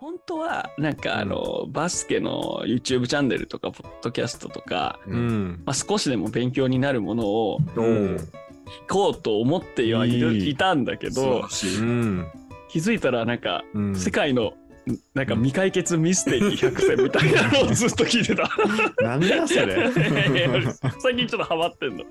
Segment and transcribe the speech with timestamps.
[0.00, 5.62] 本当は、なんかあの、バスケの YouTube チャンネルとか、ポッドキャストとか、うん。
[5.66, 8.18] まあ、少しでも勉強になるものを聞
[8.88, 12.26] こうと思ってはいたんだけど、うん。
[12.70, 13.94] 気づいたらなんか、うん。
[13.94, 14.54] 世界の
[15.12, 18.48] なんか未解決ミステリー 100選みたいなのをずっと聞いてた。
[19.04, 19.90] なんだそれ。
[20.98, 22.04] 最近ちょっとハマってんの。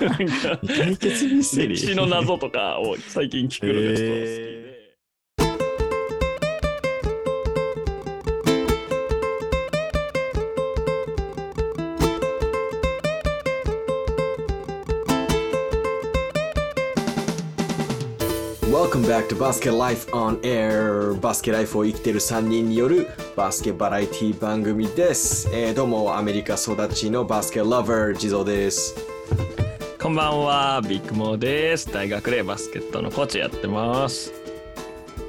[0.00, 1.78] なんか未解決ミステリー。
[1.78, 4.68] 歴史の謎とかを最近聞くのがちょっと好きで。
[4.68, 4.77] Welcome
[19.08, 28.94] back to Basket Life on Air バスケライフを生きている3人によるバスケバラエティ番組です、えーどうもアメリカ育ちのバスケラバー地蔵です
[29.98, 31.90] こんばんは、ビッグモーです。
[31.90, 34.32] 大学でバスケットのコーチやってます。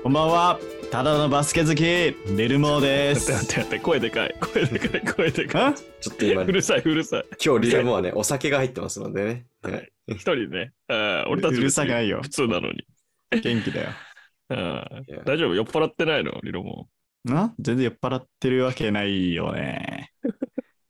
[0.04, 0.60] こんばんは。
[0.92, 2.14] ただのバスケ好き、ベ
[2.48, 3.48] ルモーで待って待っす。
[3.48, 4.36] て待って、声でかい。
[4.54, 5.64] 声でかい、声でかい。
[5.64, 7.26] あちょっと今うるさい、うるさい。
[7.44, 10.72] 今日リルモはねお酒が入ってますのでね、はい一人ね。
[11.30, 12.86] 俺たちうるさくないよ普通なのに。
[13.32, 13.90] 元気だよ。
[14.50, 15.56] あー大丈夫？
[15.56, 16.40] 酔っ払ってないの？
[16.44, 16.90] リロも。
[17.24, 17.54] な？
[17.60, 20.12] 全然酔っ払ってるわけないよね。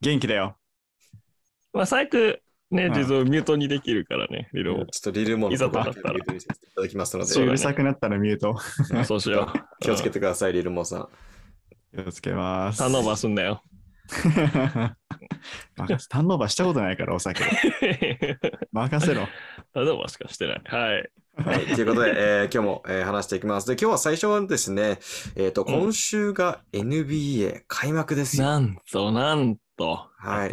[0.00, 0.56] 元気だよ。
[1.72, 4.86] まあ、最悪、ね、うん地蔵ミュートにできるからね、リロも。
[4.86, 8.56] ちょっとリルモのいざこととなったらいただきますのでそうだねうるさくなったらミュート。
[8.94, 9.58] あそうしよう。
[9.84, 11.08] 気をつけてくださいリルモさん
[11.96, 12.78] 気をつけます。
[12.78, 13.62] ターンオーバーすんだよ。
[14.10, 17.44] 任せターンオーバーしたことないから、お酒。
[18.72, 19.28] 任せろ。
[19.74, 20.62] ターンオーバーしかしてない。
[20.64, 21.10] はい。
[21.44, 23.66] はい、ということで、えー今日も、えー話していきます。
[23.66, 24.98] で、今日は最初はですね、
[25.36, 28.44] えっ、と、うん今週が NBA 開幕ですよ。
[28.44, 30.08] なんと、なんと。
[30.18, 30.50] はい。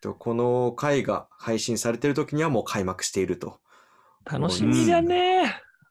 [0.00, 3.60] とこの回が配信されてる時にはもう開幕していると。
[4.30, 5.44] 楽しみじゃね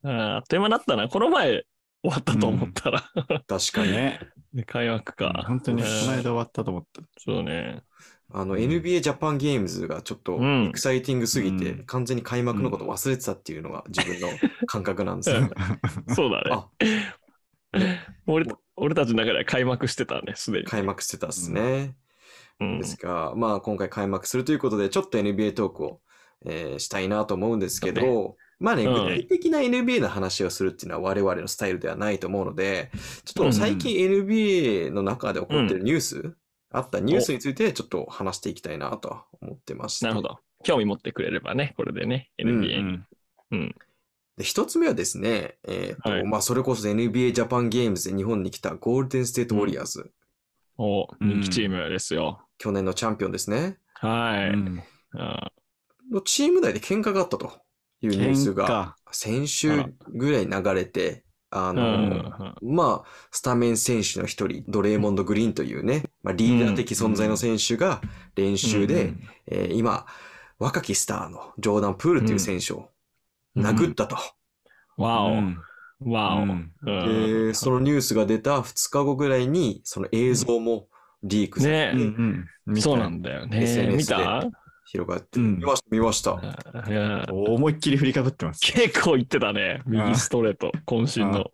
[0.03, 0.07] え。
[0.07, 1.07] ああっという間だったな。
[1.09, 1.63] この前
[2.03, 3.01] 終わったと思ったら。
[3.47, 3.91] 確かに。
[3.93, 4.19] ね。
[4.53, 5.45] で開幕か。
[5.47, 7.01] 本当に、こうんの間終わったと思った。
[7.17, 7.81] そうね。
[8.31, 10.67] あの、NBA ジャパンゲームズがちょっとうん。
[10.67, 11.85] エクサイティングすぎて、うん。
[11.85, 14.27] 完全に開幕のこと忘れてたっていうのが自分の
[14.67, 15.49] 感覚なんですよ、ね。
[16.15, 16.51] そうだね。
[16.51, 16.67] あ。
[18.27, 18.45] 俺
[18.75, 20.65] 俺たちの中では開幕してたね、すでに。
[20.65, 21.95] 開幕してたっすね。
[22.59, 22.79] うん。
[22.79, 26.01] ですが、まあ今回開幕するということで、ちょっと NBA トークを、
[26.45, 28.93] えーしたいなと思うんですけそど、まあね、うん。
[28.93, 32.91] 具体的な NBA の話をするっていうのは我々のスタイルではないと思うので、
[33.25, 36.35] ちょっと最近 NBA の中で起こってるニュース、
[36.71, 40.05] あったニュースについてちょっと話していきたいなとは思ってまして。
[40.05, 40.39] なるほど。
[40.63, 42.99] 興味持ってくれればね、これでね、うん NBA に。
[43.51, 43.75] うん。
[44.37, 50.11] で一つ目はですね、えっ、と、はいまあそれこそ NBA ジャパンゲームズで日本に来たゴールデンステートウォリアーズ、
[50.77, 52.41] お人気チームですよ。
[52.57, 53.77] 去年のチャンピオンですね。
[53.93, 54.49] はい。
[54.49, 55.51] うんあ
[56.11, 57.51] のチーム内で喧嘩があったと
[58.01, 61.81] いうニュースが先週ぐらい流れて、あーの、
[62.61, 68.01] うんまあ、スタメン選手の一人、ドレーモンド・グリーンというね、まあ、リーダー的存在の選手が
[68.35, 70.05] 練習で、うんえー今、
[70.59, 72.89] 若きスターのジョーダン・プールという選手を
[73.55, 74.17] 殴ったと。
[74.97, 75.31] わお。
[75.31, 75.57] うん。
[76.01, 76.45] わお。
[76.85, 80.87] でそのニュースが出た2日後ぐらいに、その映像も
[81.23, 82.81] リークされて、ねうんうん。
[82.81, 83.63] そうなんだよね。
[83.63, 84.49] SNS 見た？
[84.91, 86.31] 広がって、うん見ました、見ました。
[86.87, 88.59] いや思いっきり振りかぶってます。
[88.61, 89.83] 結構言ってたね。
[89.85, 91.51] 右ストレート、渾身の。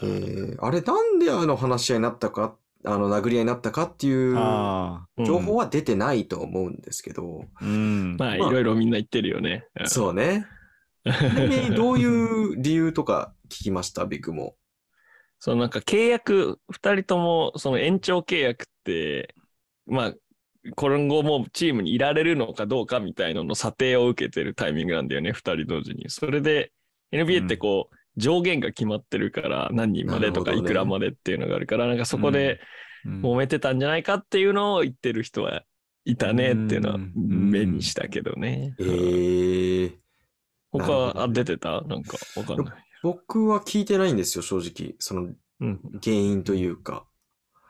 [0.00, 4.34] で、あれなんであの話し合いになったか、あの殴り合いになったかっていう。
[5.24, 8.16] 情報は出てないと思うんですけど、うん。
[8.18, 9.66] まあ、いまあろいろみんな言ってるよね。
[9.80, 10.46] うんそうね。
[11.74, 14.56] どういう理由とか聞きました、ビッグも。
[15.38, 19.34] そのなんか契約、二人ともその延長契約って、
[19.86, 20.14] まあ、
[20.76, 26.10] 今後もチームにいられるのかどうかみたいなのの査定を受けてるタイミングなんだよね、二人同時に。
[26.10, 26.72] それで、
[27.12, 32.60] NBA ってこう、上限が決まってるから、何人までとかいくらまでっていうのがあるから、なんかそこで
[33.04, 35.62] うん揉めてたんじゃないかっていうのを言ってる人は
[36.04, 38.74] いたねっていうのはうん目にしたけどね。
[38.78, 39.98] えー、なる
[40.72, 41.80] ほど他、あ、出てた？
[41.82, 42.74] なんかわかんない。
[43.02, 44.96] 僕は聞いてないんですよ、正直。
[44.98, 45.80] そのうん。
[46.02, 47.06] 原因というか。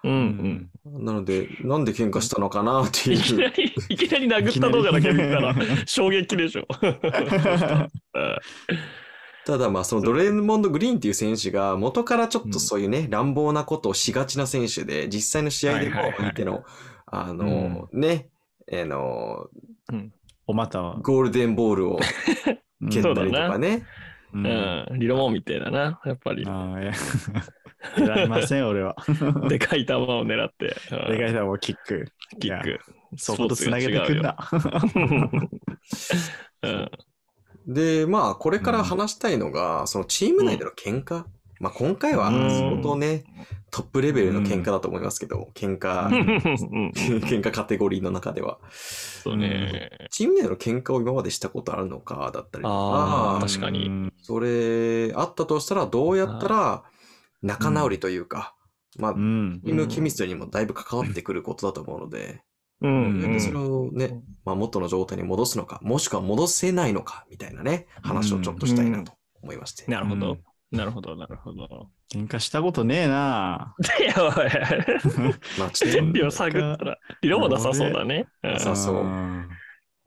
[0.03, 1.05] うんうん。
[1.05, 3.39] なので、なんで喧嘩したのかなっていきいう。
[3.41, 5.55] なり、いきなり殴った動画だけ見たら
[5.87, 6.67] 衝撃でしょ。
[6.83, 7.91] う ん
[9.47, 16.65] ただまあ、そのドレーモンド・グリーンっていう選手が元からちょっとそういうね、乱暴なことをしがちな選手で、実際の試合でもはいはいはい相手の、
[17.07, 18.29] あの、ね、
[18.71, 19.49] あの、
[20.47, 20.99] お股は。
[21.03, 22.01] ゴールデンボールを
[22.83, 23.85] うん蹴ったりとかね。
[24.33, 26.45] うんうん、リロモンみたいだな、やっぱり。
[26.47, 26.93] ああ、いや。
[27.99, 28.95] いられません、俺は。
[29.49, 32.13] でかい球を狙って、うんでかい球をキック。
[32.39, 32.79] キック。
[33.17, 34.37] そことつなげてくんだ。
[36.63, 36.91] うん
[37.67, 41.25] で、まあ、これから話したいのが、そのチーム内での喧嘩。
[41.61, 43.23] まあ今回はうん相当ね、
[43.71, 46.91] トップレベルの喧嘩だと思いますけど、喧嘩、うん。
[47.23, 48.59] 喧嘩カテゴリーの中では。
[48.71, 50.09] そうね。
[50.11, 53.87] チーム内の喧嘩を今までしたことあるのかだったりとか、確かに。
[53.87, 56.85] うんそれあったとしたらどうやったら
[57.43, 58.55] 仲直りというか、
[58.99, 59.61] まあう、ん。
[59.65, 62.43] チームケミストリーにもだいぶ関わってくることだと思うので、
[62.83, 63.23] うん。
[63.23, 63.41] うん。
[63.41, 69.13] それをね、まあ、元の状態に戻すのか、もしくは戻せないのかみたいなね、話をちょっとしたいなと
[69.43, 69.91] 思いまして。
[69.91, 70.33] なるほど。
[70.33, 70.79] うん。
[70.79, 71.91] なるほど、なるほど。
[72.13, 73.75] 喧嘩したことねえな。
[74.01, 74.33] いや、おい。
[75.59, 78.27] まあちょっと原理を探ったら、理論もなさそうだね。
[78.43, 79.49] うんなさそううん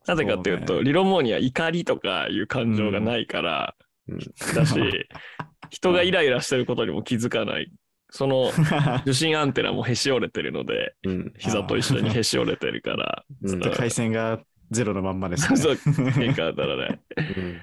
[0.05, 3.75] なぜかっていうと、理論モーには怒りとかいう感情がないから、
[4.09, 4.19] うん
[4.53, 4.75] だし、
[5.71, 7.71] 人がイライラしてることにも気づかない。
[8.09, 8.51] その
[9.07, 11.33] 受信アンテナもへし折れてるので、うん。
[11.37, 14.41] 膝と一緒にへし折れてるから、うんずっと回線が
[14.71, 15.57] ゼロのまんまですね。
[15.57, 15.73] そう
[16.11, 16.99] 喧嘩だらね。
[17.37, 17.61] うん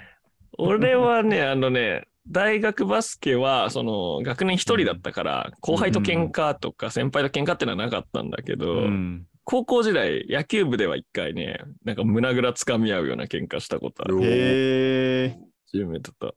[0.63, 14.23] 俺はね、あのね、大学バスケは、その、学年一人だったから、後輩と喧嘩とか先輩と喧嘩ってのはなかったんだけど、うん高校時代、野球部では一回ね、なんか胸ぐらつかみ合うような喧嘩したことある。
[14.23, 15.39] へえ。
[15.67, 16.37] チームメイトと。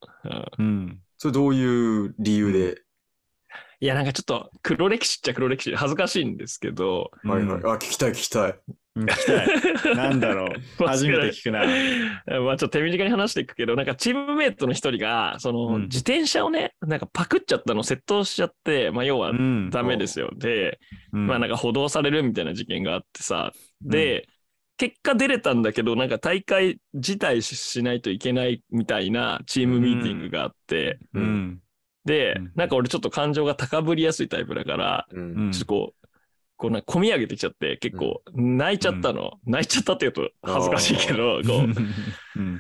[0.57, 0.99] うんうん。
[1.19, 2.81] それどういう理由で、
[3.81, 7.61] いや、なんかちょっと黒歴史っちゃ黒歴史で恥ずかしいんですけど、はいはい。
[7.65, 8.55] あ、聞きたい聞きたい。
[8.95, 9.05] うん。
[9.05, 9.95] 聞きたい。
[9.95, 10.85] なんだろう。
[10.85, 11.65] 初めて聞くな。
[12.41, 20.31] まあちょっと手短に話していくけど、なんかチームメイトの一人が、その、うん自転車をね、なんかパクっちゃったのを窃盗しちゃって、まあ要はうんダメですよ。
[20.35, 20.79] で、
[21.11, 23.51] うんまあなんか補導されるみたいな事件があってさ、
[23.81, 24.27] で、
[24.77, 31.19] 結果出れたんだけど、なんか大会辞退ししないといけないみたいなチームミーティングがあって、う。
[31.19, 31.59] ん。
[32.05, 35.19] でうん、なんか俺ちょっと感情が高ぶりやすいタイプだから、う。
[35.19, 36.02] うんんちょっとこう、
[36.57, 39.33] こうな込み上げてきちゃって、結構泣いちゃったの。
[39.45, 42.59] 泣いちゃったって言うと恥ずかしいけど、こう、 うん。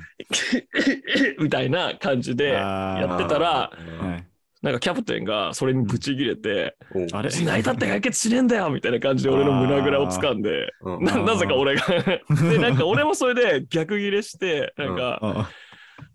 [1.39, 4.27] みたいな感じで、やってたらはい。
[4.63, 6.77] なんかキャプテンがそれにブチギレて、
[7.11, 11.03] あれ泣いたって解決しねえんだよみたいな感じで俺の胸ぐらを掴んで、うん。
[11.03, 11.83] ななぜか俺が。
[12.49, 15.49] で、なんか俺もそれで逆ギレして、なんか、あ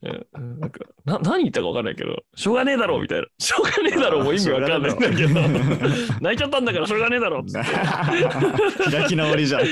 [0.03, 3.27] うんなんかな何言ったか分かんないけど、しょうがねえだろみたいな。
[3.39, 5.41] しょうがねえだろもう意味わかんないんだけど、
[6.21, 7.53] 泣いちゃったんだからしょうがねえだろって。
[8.91, 9.63] 開き直りじゃん。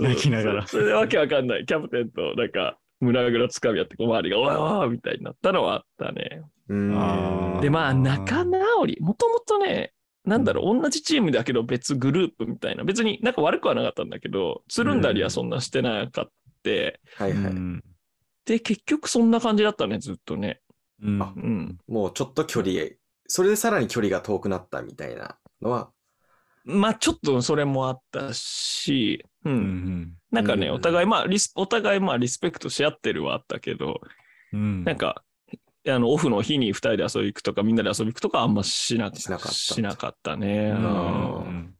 [0.00, 0.66] 泣きながら。
[0.66, 1.66] それでわけわかんない。
[1.66, 6.42] キャプテンとなんか胸ぐらつかみ合って、周りがおいおいみたいになったのはあったね。
[7.60, 9.92] で、まあ仲直り、もともとね、
[10.24, 16.32] なんだろう、同じチームだけど別グループみたいな、別に仲悪くはなかったんだけど、つるんだりはそんなしてなかった。
[17.16, 17.82] はいはい。
[18.48, 20.60] うんで、結局そんな感じだったね、ずっとね。
[21.02, 21.22] うん。
[21.22, 21.78] あうん。
[21.86, 22.96] もうちょっと距離へ、
[23.26, 25.90] それでさらに距離が遠くなったみたいなのは、
[26.64, 29.50] まあちょっとそれもあったし、う。
[29.50, 30.12] うんん。
[30.30, 34.00] なんかね、うんお互い、まあリス、お互いまあリスペクトし合ってるはあったけど、
[34.52, 34.84] うん。
[34.84, 35.22] なんか、
[35.86, 39.52] あの、オフの日に二人で遊び行くとか、みんなで遊び行くとかあんましなしなかった。
[39.52, 40.70] しなかったね。
[40.70, 41.74] ううんん。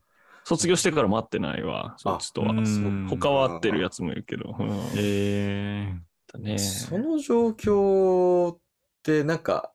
[0.45, 2.53] 卒業してから待ってないわ、そいつとは。
[2.53, 3.07] うん。
[3.09, 4.57] 他は会ってるやつもいるけど。
[4.59, 4.69] うん。
[4.97, 5.95] え
[6.33, 6.59] だね。
[6.59, 8.59] その状況っ
[9.03, 9.73] てなんか、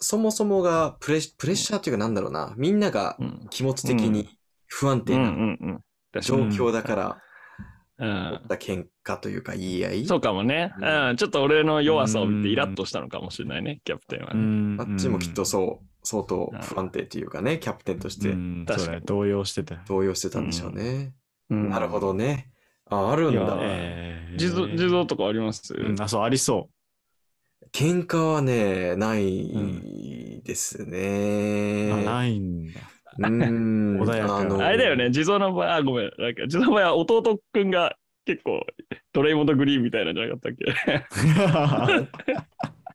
[0.00, 4.28] そもそもがプレップレッシャーというかなんだろうな、みんながうん気持ち的に
[4.66, 5.80] 不安定な。
[6.20, 7.18] 状況だから、うん
[7.98, 10.06] 起った喧嘩というか言い合い。
[10.06, 11.16] そうかもね、ううん。
[11.16, 14.84] ちょっと俺の弱さを見てうんイラッとしたのかもしれないね、キャプテンはーね。
[14.88, 19.74] あっちもきっとそう、相当不安定というかね、キャプテンとしてうん確かに動揺してた。
[19.88, 21.12] 動揺してたんでしょうね。
[21.50, 22.52] うんなるほどね。
[22.90, 23.58] あ、あるんだ。
[23.60, 26.68] えー地蔵、地蔵とかあります、うんあ、そう、ありそ
[27.72, 30.86] 喧嘩はね、ないですう。
[30.86, 31.90] ね。
[31.92, 32.80] あ、ないんだ。
[33.18, 33.98] うーん。
[34.00, 36.12] 穏やかのあれだよね、地蔵の場合、あ、ごめん。
[36.18, 38.64] なんか、地蔵の場合は弟くんが結構、
[39.12, 40.64] ドレイモンドグリーンみたいなんじゃなかったっけ？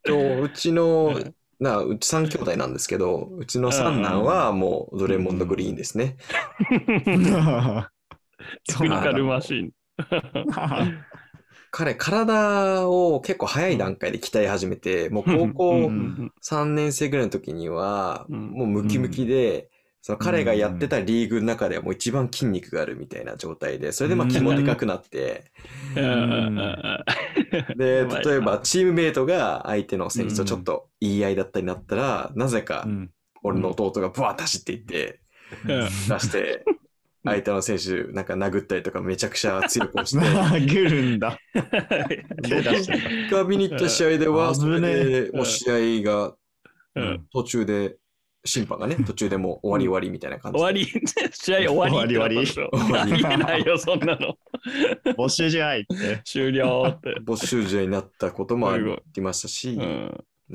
[0.09, 1.19] とうちの、
[1.59, 6.17] な、うち3兄弟なんですけど、うちの三男はもうドレモンドグリーンですね。
[8.67, 9.71] テクニカルマシーン。
[11.71, 19.69] 彼、体を結構早い段階で鍛え始めて、 もう高う校ん3年生ぐらいの時には、うんもうムキムキで、
[20.01, 25.45] その彼がやってたリーグの中ではもう一番筋肉があるみたいな状態で、それでまあうん気もでかくなって、
[27.75, 33.11] で、例えばチームメイトが相手の選手とちょっと言い合いだったりなったら、なぜかうん。
[33.43, 35.21] 俺の弟がブワーッと走っていって、
[35.65, 35.81] うん。
[36.07, 36.67] 出して、
[37.25, 41.37] 相手の選手なんか殴ったりとかめちゃくちゃ強く押して、殴るんだ。
[42.43, 42.91] 手出し
[43.47, 46.35] 見に行った試合では、危それでもう試合が
[46.95, 47.97] うん途中で、
[48.45, 50.59] 審判がね、途中でもう終わり終わりみたいな感じで。
[50.59, 50.85] 終わり、
[51.31, 52.69] 試合終わりってなったでしょ。
[52.73, 54.37] 終わりありえないよ、そんなの。
[55.15, 56.21] 募集じゃいって。
[56.25, 57.15] 終了って。
[57.23, 59.79] 没収試合になったこともありましたし、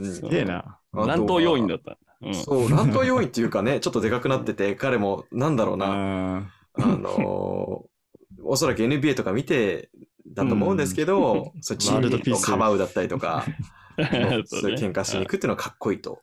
[0.02, 0.58] すげえな。
[0.58, 1.92] あとは南東要因だった。
[2.20, 7.88] うんそう、乱闘要因っていうかね、ちょっとでかくなってて、彼も、なんだろうな、ああのー
[8.44, 9.90] おそらく NBA とか見て
[10.26, 13.44] だと思うんですけど、そうチームをかばうだったりとか、
[14.46, 16.20] そういう喧嘩しに行くっていうのはかっこいいと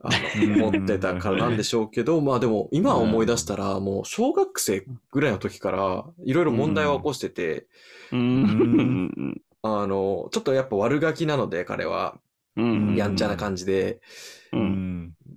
[0.00, 7.66] あの思ってたからなんでしょうけど、まあでも今思い出したら、もう小学生ぐらいの時からいろいろ問題を起こしてて、
[8.12, 9.40] うん。
[9.62, 12.18] あの、ちょっとやっぱ悪ガキなので彼は、
[12.56, 12.94] うん。
[12.96, 14.00] やんちゃな感じで。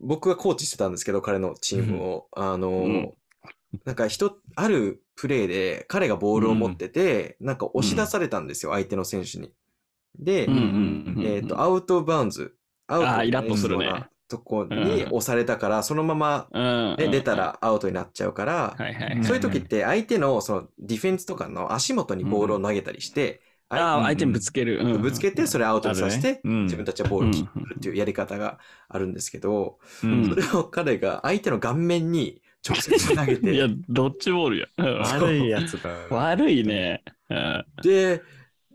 [0.02, 2.28] 僕がコーチしてたんですけど、彼のチームを。
[2.32, 3.14] あの、ん
[3.86, 9.52] なんか人、あるプレーで彼がボールを持ってて、なんか押し出されたんですよ、相手の選手に。
[10.18, 10.54] で、うん
[11.18, 12.56] うんえっ、と、アウトバウンズ。
[12.88, 13.86] アウトあーイラッとするね。
[13.86, 16.96] なとこに押されたから、そのまま、うん。
[16.98, 18.76] ね出たらアウトになっちゃうから。
[19.24, 24.80] そういう時って相手のそのディフェンスとかの足元にボールを投げたりして、ああ、相手にぶつける。
[24.80, 25.02] うん。
[25.02, 30.30] ぶつけてそれアウトにさせて、自分たちはボールをキックするっていうやり方があるんですけど、うん。
[30.30, 34.68] それを彼が相手の顔面に直接投げいやて、、ドッジボールや。
[34.78, 35.90] うん悪いやつだ。
[36.10, 37.04] 悪いね。
[37.30, 38.22] うんで、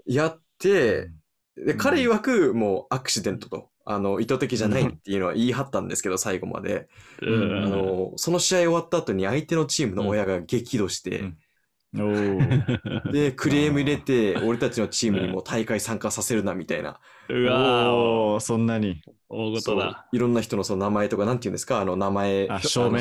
[0.07, 1.11] やって、
[1.57, 6.88] で、彼曰くもうアクシデントと、あの、意図的じゃないっていうのは言い張ったんですけど、最後まで。
[7.21, 11.38] うんあの、その試合終わった後に相手のチームの親が激怒して、うん
[11.95, 16.99] で、クレーム入れて、俺たちのチームにも大会参加させるな、みたいな。
[17.29, 19.01] うわそんなに。
[19.29, 20.07] 大事だ。
[20.13, 22.99] いろんな人のその名前とか、なんて言うんですか、あの、名前、あ証明？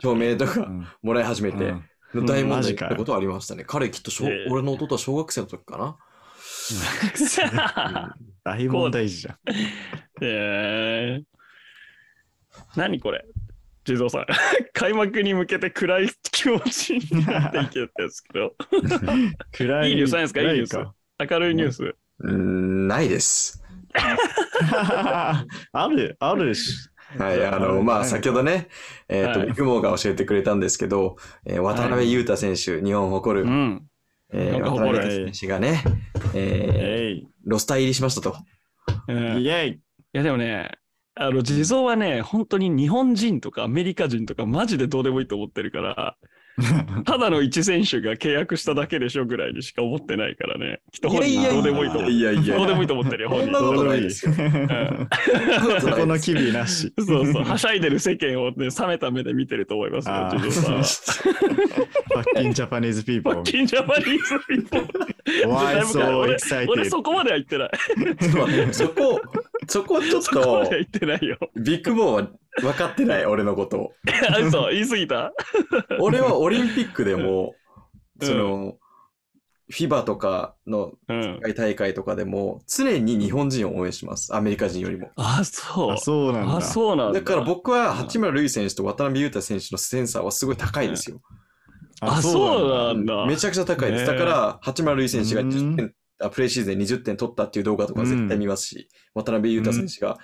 [0.00, 0.36] 証明。
[0.36, 0.86] とかうん。
[1.02, 1.74] もらい始めて、
[2.14, 2.26] うん。
[2.26, 3.64] 大問題ってことはありましたね。
[3.66, 4.50] 彼きっと小、えー。
[4.50, 5.96] 俺の弟は小学生の時かな。
[8.44, 9.36] 大問題児じゃん。
[10.20, 11.24] えー、
[12.76, 13.24] 何これ？
[13.84, 14.26] 地蔵さん。
[14.74, 18.54] 開幕に向けて暗い気持ちになっていけたんですけど。
[19.52, 20.40] 暗いいニュースないですか？
[20.40, 20.94] いいニュース暗
[21.30, 21.82] 明るいニュース。
[21.84, 23.62] うーん、ないです。
[23.92, 26.88] か ある、あるし。
[27.18, 28.68] はい、あの、まあ、先ほどね、
[29.08, 33.82] えっ、と、はいビッグモーが教えてくれたんですけど、えー渡辺裕太選手、日本を誇る、うん。
[34.32, 35.84] えー渡辺選手がね、
[36.34, 37.20] え。
[37.22, 38.36] ーロスター入りしましたと。
[39.08, 39.80] うんいイェイ。
[40.12, 40.70] やでもね、
[41.14, 46.18] あの地蔵はね、本当に日本人とかアメリカ人とかマジでどうでもいいと思ってるから、
[47.06, 50.80] ただの一選手が契約しただけでしょぐらいにしか思ってないからね。
[50.92, 53.46] きっと本人どうでもいいと思っていやいやどうでもいいと思ってるよ、本人。
[53.46, 54.34] そんなことどうでもいいないですよ。
[55.80, 56.92] そこの機微なし。
[56.98, 60.82] そうそう、はしゃいでる世間をね、冷めた目で見てると思いますよ、あー地蔵さんは。
[62.12, 63.34] パッキ Japanese people。
[63.34, 65.12] Fuckin' Japanese people.
[65.48, 66.70] Why so all excited?
[66.70, 67.70] 俺そこまでは言ってない。
[68.72, 69.20] そこ、
[69.68, 71.38] そこちょっそこまではと、言ってないよ。
[71.56, 72.30] ビッグモーは
[72.60, 73.92] 分かってない、俺のことを。
[74.30, 75.32] あ嘘、言い過ぎた？
[76.00, 77.54] 俺はオリンピックでも、
[78.20, 78.76] うんその、
[79.70, 81.40] FIBA とかのうん世。
[81.40, 84.34] 界大会とかでも、常に日本人を応援します。
[84.34, 85.10] アメリカ人よりも。
[85.16, 85.96] あ、そうあ、。
[85.96, 86.56] そうなんだ。
[86.58, 87.20] あ、そうなんだ。
[87.20, 91.22] だから僕は八村塁選手と渡辺裕太選手のセンサーはすごい高いですよ。
[92.00, 93.26] あ、そうなんだ。
[93.26, 94.04] めちゃくちゃ高いです。
[94.04, 100.18] ねだから、八村塁選手がうん10点、あプレイシーズンで20点取ったっていう動画とか絶対見ますし、渡辺裕太選手が、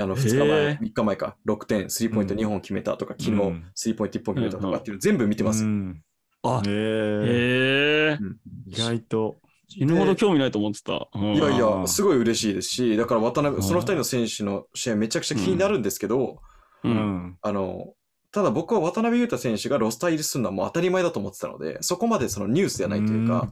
[0.00, 5.64] あの、2日前、へー3日前か、6点、スリーポイント2本決めたとか、昨日うん、スリーポイント1本決めたとかっていうの全部見てます。
[5.64, 6.02] うん
[6.42, 8.18] あ、へえ。
[8.66, 9.36] 意外と。
[9.68, 11.08] 死ぬほど興味ないと思ってた。
[11.12, 16.40] うんいやいや、すごい嬉しいですし、だから渡辺、うんその二人の選手の試合めちゃくちゃ気になるんですけど、
[16.84, 16.88] う。
[16.88, 17.38] うんん。
[17.42, 17.94] あの、
[18.30, 23.50] ただ僕は渡辺裕太選手がロスター入りするのはもう当たり前だと思ってたので、そこまでそのニュースじゃないというか、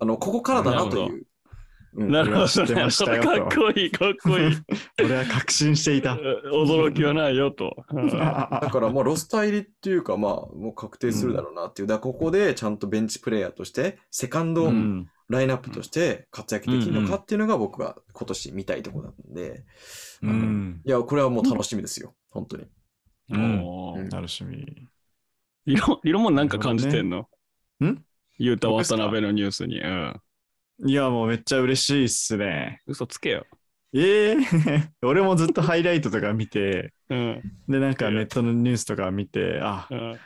[0.00, 1.26] あの、ここからだなという。
[1.94, 2.48] うんなるほど。
[2.48, 4.56] 知ってましたよなるほどかっこいい、かっこいい。
[5.04, 6.14] 俺は確信していた。
[6.14, 7.76] 驚きはないよと。
[7.90, 11.88] うん だからもうロスター入りっていうか、まあ、もう確定するだろうなっていう。
[11.88, 15.08] だからここでちゃんとベンチプレイヤーとして、セカンドうん。
[15.28, 19.64] ラインナップとして活躍できるのかっていうのが僕は今年見たいところなんで、
[20.22, 20.82] うん。
[20.84, 22.16] いや、これはもう楽しみですよ。
[22.30, 22.66] 本当に。
[23.30, 23.64] うん。
[23.64, 24.88] おー楽しみ。
[25.66, 27.28] リロリロもなんか感じてんの？
[27.84, 28.04] ん
[28.38, 29.78] ユータ渡辺のニュースに。
[29.80, 30.20] うん。
[30.86, 32.80] いや、もうめっちゃ嬉しいっすね。
[32.86, 33.46] 嘘つけよ。
[33.92, 34.36] ええ
[35.02, 37.42] 俺もずっとハイライトとか見て、うん。
[37.68, 40.18] で、なんかネットのニュースとか見て、あう、ん。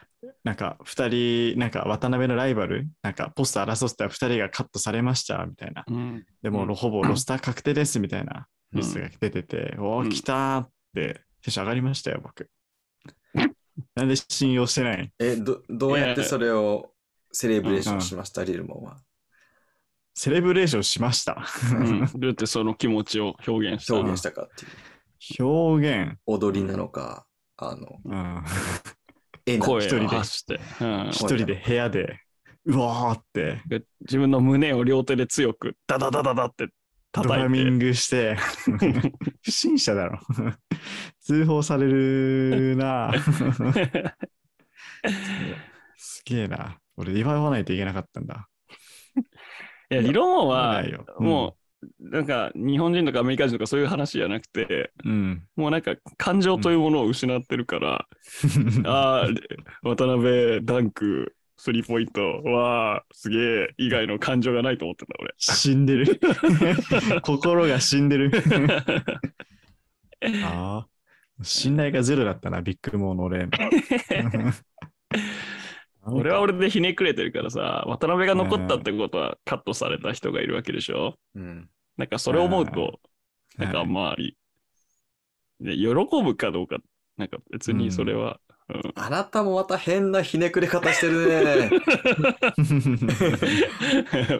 [0.44, 5.84] なんか二人、なんか渡辺のライバル、なんかポスト争ってた二人がカットされました、みたいな。
[5.86, 6.26] うん。
[6.42, 12.48] でも、うんほぼロスター確定です、みたいなニュースが出てて、おうんー、来たーって、テンション上がりましたよ、僕。
[13.96, 15.10] なんで信用してない？
[15.18, 16.92] え、ど、どうやってそれを
[17.32, 18.98] セレブレーションしました、リルモンは。
[20.14, 21.44] セレブレーションしました。
[21.72, 22.06] うん。
[22.06, 23.94] どうやってその気持ちを表現した？
[23.94, 24.68] 表現したかってい
[25.38, 25.44] う。
[25.44, 26.18] 表現。
[26.26, 28.44] 踊りなのか、あの、うん
[29.46, 30.60] 絵なの声を一人で発して。
[30.80, 32.20] うん一人で部屋で、
[32.66, 33.60] うわーって。
[33.66, 36.68] で自分の胸を両手で強くダダダダダって
[37.12, 37.42] ド叩いて。
[37.42, 38.36] ラミングして、
[39.42, 40.20] 不審者だろ。
[41.20, 43.12] 通報されるな。
[45.96, 46.78] すげえな。
[46.96, 48.48] 俺、祝わないといけなかったんだ。
[49.94, 50.82] いや、理論は
[51.18, 51.56] も
[52.00, 55.42] う、なんか日本人とかアメリカ人とかそういう話じゃなくて、うん。
[55.56, 58.06] もうなんか感情というものを失ってるから、
[58.86, 59.28] ああ、
[59.82, 65.34] 渡辺ダンク、スリーポイントはすげえ以外の感情がないと思ってんだ、俺。
[65.38, 66.20] 死んでる。
[67.22, 68.30] 心が死んでる。
[70.44, 70.88] ああ。
[71.42, 73.48] 信頼がゼロだったな、ビッグモーの俺。
[76.06, 81.14] 俺は俺でひねくれてるからさ、渡辺が残ったってことはカットされた人がいるわけでしょ？
[81.34, 81.68] うん。
[81.96, 83.00] なんかそれを思うと、
[83.56, 84.36] なんかあんまり、
[85.60, 86.78] で喜ぶかどうか、
[87.16, 88.38] なんか別にそれは、うん
[88.94, 91.68] あなたもまた変なひねくれ方してるね。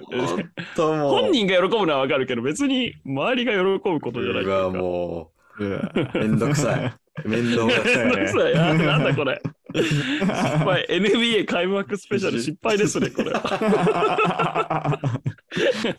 [0.01, 1.21] 本当もう。
[1.25, 3.59] 本人が喜ぶのはわかるけど、別に周りが喜
[3.91, 4.79] ぶことじゃないといううわ、か。
[4.79, 7.29] もうめんどくさい。
[7.29, 7.97] めんどくさい。
[7.99, 9.43] めんどくさいあなんだこれ。
[9.83, 10.87] 失敗。
[10.89, 13.33] NBA 開幕スペシャル失敗ですね、これ。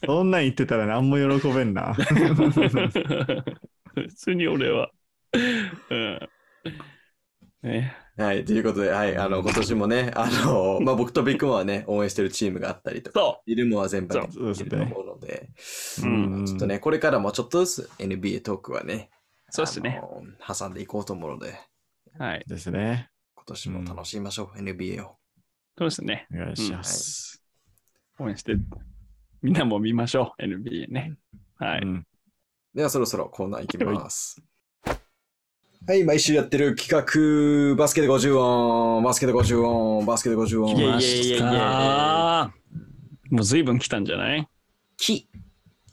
[0.05, 1.94] そんなん言ってたら何も喜べんな。
[3.96, 4.91] 普通に俺は。
[5.89, 6.20] うん。
[7.63, 7.98] ね。
[8.17, 15.50] はい、ということで、はい、あの、今年もね、あの、まあ、僕とビッグモアはね、応援してるチームがあったりとか、そいるもは全般的そうですねにいると思うので、
[16.01, 16.05] う。
[16.05, 16.46] うんん。
[16.46, 19.10] ちょっとね、これからもちょっとずつ NBA トークはね、
[19.50, 20.01] そうですね。
[20.48, 21.55] 挟んでいこうと思うので、
[22.17, 22.44] はい。
[22.48, 23.10] ですね。
[23.47, 25.17] 今年も楽しみましょう、NBA を。
[25.77, 26.27] そうですね。
[26.33, 27.43] お願いします。
[28.19, 28.55] 応援して、
[29.41, 31.13] みんなも見ましょう、NBA ね。
[31.57, 31.81] はい。
[31.81, 32.07] うん
[32.73, 34.41] ではそろそろコーナー行きます。
[35.87, 40.77] はい、毎週やってる企画、バスケで50音、バスケで50音、バスケで50音。
[40.77, 42.53] イエイイエイイエイました
[43.29, 44.49] もう随分来たんじゃない？
[44.97, 45.29] き。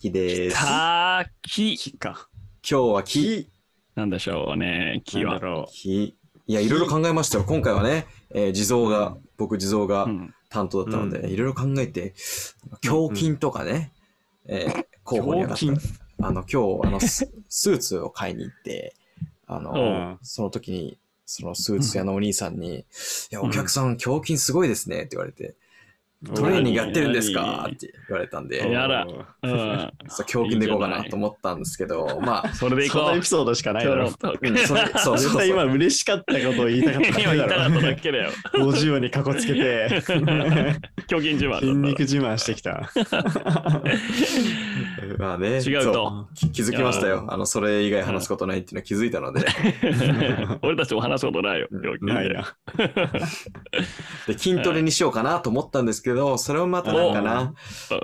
[0.01, 0.57] きです。
[0.57, 1.77] たき。
[1.77, 2.29] 木か。
[2.69, 3.49] 今日はき。
[3.95, 6.17] なんでしょうね、きはき。
[6.47, 7.45] いや、いろいろ考えましたよ。
[7.45, 10.35] 今回はね、えー地蔵が、僕地蔵がうん。
[10.49, 12.15] 担当だったので、ういろいろ考えて、
[12.85, 13.93] 胸筋とかね、
[14.47, 15.65] えー候補に上がった。
[15.67, 15.79] 胸。
[16.21, 18.95] あの、今日、あの、ススーツを買いに行って、
[19.47, 20.19] あの、うん。
[20.23, 22.85] その時に、そのスーツ屋のお兄さんに、い
[23.31, 25.57] や、お客さん、胸筋すごいですねって言われて、う。
[26.35, 27.63] トレーニングやってるんですか？
[27.65, 29.07] 何って言われたんで、やだ
[29.43, 29.91] うん。
[30.09, 33.27] そう胸筋でいこうかなと思ったんですけど、まあ、それでいこうそのエピ。
[33.27, 34.07] ソードしかないだろ。
[34.07, 34.33] うんそ
[34.75, 37.81] れそうそう絶対今嬉しかったことを言いたかった今言いただかったろ。
[37.83, 38.31] だけだよ。
[38.55, 40.03] 50にかこつけて、
[41.11, 42.91] 胸筋自慢筋肉自慢してきた。
[45.19, 47.25] まあね、違うとそ気づきましたよ。
[47.29, 49.45] あの、それ以外話すことないっていうのは気づいたので、
[50.63, 51.69] 俺たちも話すことないよ。
[52.01, 52.55] ないな。
[54.27, 57.55] で筋トレにしようかなと思ったんですけど、それをまたなんかな、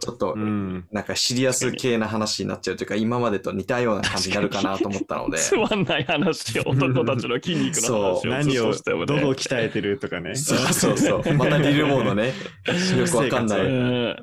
[0.01, 0.87] ちょっとう、ん。
[0.93, 10.35] なんかシリアス系な話になっちゃうというか、今までと似たような感じになるかなと思ったので、 つまんない話、男たちの筋肉の話を何を、としてもねどこ鍛えてるとかね。
[10.35, 11.23] そうそうそう。
[11.35, 12.33] またリルモードね。
[12.99, 13.69] よくわかんなうい。
[13.69, 14.17] ん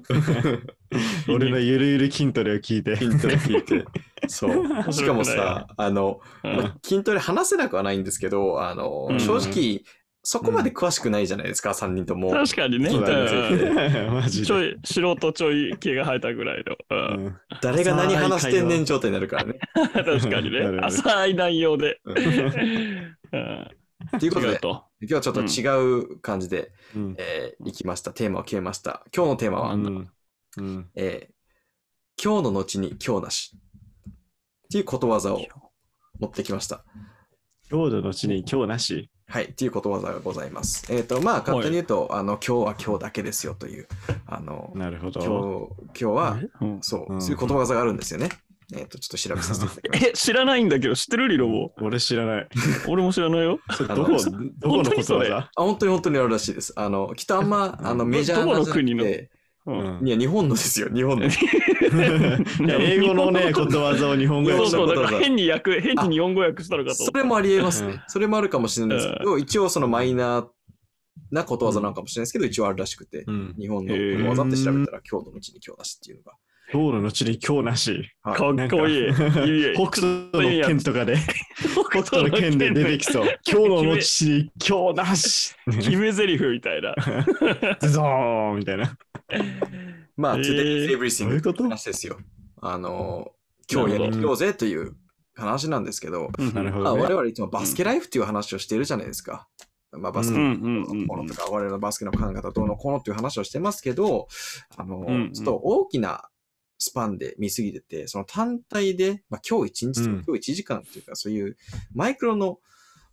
[1.27, 2.95] 俺のゆるゆる筋トレを聞いて。
[2.95, 3.85] 筋トレ聞いて。
[4.27, 4.93] そう。
[4.93, 6.21] しかもさ、あの、
[6.83, 9.81] 筋トレ話せなくはないんですけど、あの、うん正直、
[10.27, 12.31] そこまで詳しくないじゃないですか、3人とも。
[12.31, 12.89] 確かにね。
[12.89, 14.47] そうだねうんマジで。
[14.47, 16.73] ちょい、素人ちょい毛が生えたぐらいの。
[16.73, 19.59] ううんん誰が何話してんねん状態になるからね。
[19.93, 22.01] 確かにね 浅い内容で。
[24.19, 24.59] ということで。
[24.61, 28.11] 今日はちょっと違う感じで、うんえー、いきました。
[28.11, 29.05] テーマを決めました。
[29.15, 30.09] 今日のテーマは、うん
[30.57, 31.35] うんえー
[32.17, 33.51] 今日の後に今日なし。
[33.55, 35.41] っていうことわざを
[36.19, 36.85] 持ってきました。
[37.69, 39.11] 今日の後に今日なし？
[39.27, 40.85] はい、っていうことわざがございます。
[40.93, 43.87] えっ、と、まあ、簡単に言うと、あの、今日は今日だけですよという、
[44.27, 45.75] あの、なるほ今ど。
[45.93, 48.29] 日、今日は、うんそう、うんそういうことわざがあるんですよね。
[48.73, 51.73] えっ、と、ちょっと調べさせていただきまし え、知らないんだけど、知ってるリロも。
[51.81, 52.47] 俺知らない。
[52.87, 53.59] 俺も知らないよ。
[53.79, 55.29] どこ、どこのことわざ？
[55.29, 55.37] た。
[55.37, 56.73] あ、本当に本当にあるらしいです。
[56.75, 59.05] あの、きっとあんま、 あの、メジャーどこなじゃなの国の？
[59.67, 61.25] うんうんいや、日本のですよ、日本の。
[61.25, 68.03] 英語のね、ことわざを日本語訳したそうそう、だからことわざ変に訳、変に日本語訳したのかと思それもありえますうんね。
[68.07, 70.47] それもあるかもしれないですけど、一応そのマイナー
[71.31, 76.33] なことわざなのかもしれないですけど、一応あるらしくて、うん日本のことわざって調べたら、今日のうちに今日だしっていうのが。
[76.73, 78.11] 今日の後に今日なし。
[78.23, 79.13] はいかっこいい。
[79.75, 81.15] 北斗の剣とかで、
[81.91, 83.25] 北斗の剣で出てきそう。
[83.47, 85.53] 今日の後に今日なし。
[85.69, 86.95] 決め台詞みたいな。
[87.79, 88.97] ズゾーンみたいな。
[90.17, 90.41] まあ、えー。
[90.41, 91.63] today is everything こと？
[91.63, 92.17] 話ですよ。
[92.61, 93.31] あの、
[93.71, 94.95] 今日やりきようぜという
[95.35, 96.71] 話なんですけど、ど、ね。
[96.71, 99.47] 我々いつもバスケライフっていう話をしているじゃないですか。
[99.91, 101.07] まあ、バスケうのんうんうん。
[101.07, 104.27] このとか、我々のバスケの考え方どうのこうのっていう話をしてますけど、
[104.77, 105.33] あの、うんうん。
[105.33, 106.29] ちょっと大きな
[106.77, 110.23] スパンで見すぎてて、その単体で、まあ今日1日とうん。
[110.27, 111.57] 今日1時間っていうか、そういう
[111.93, 112.59] マイクロの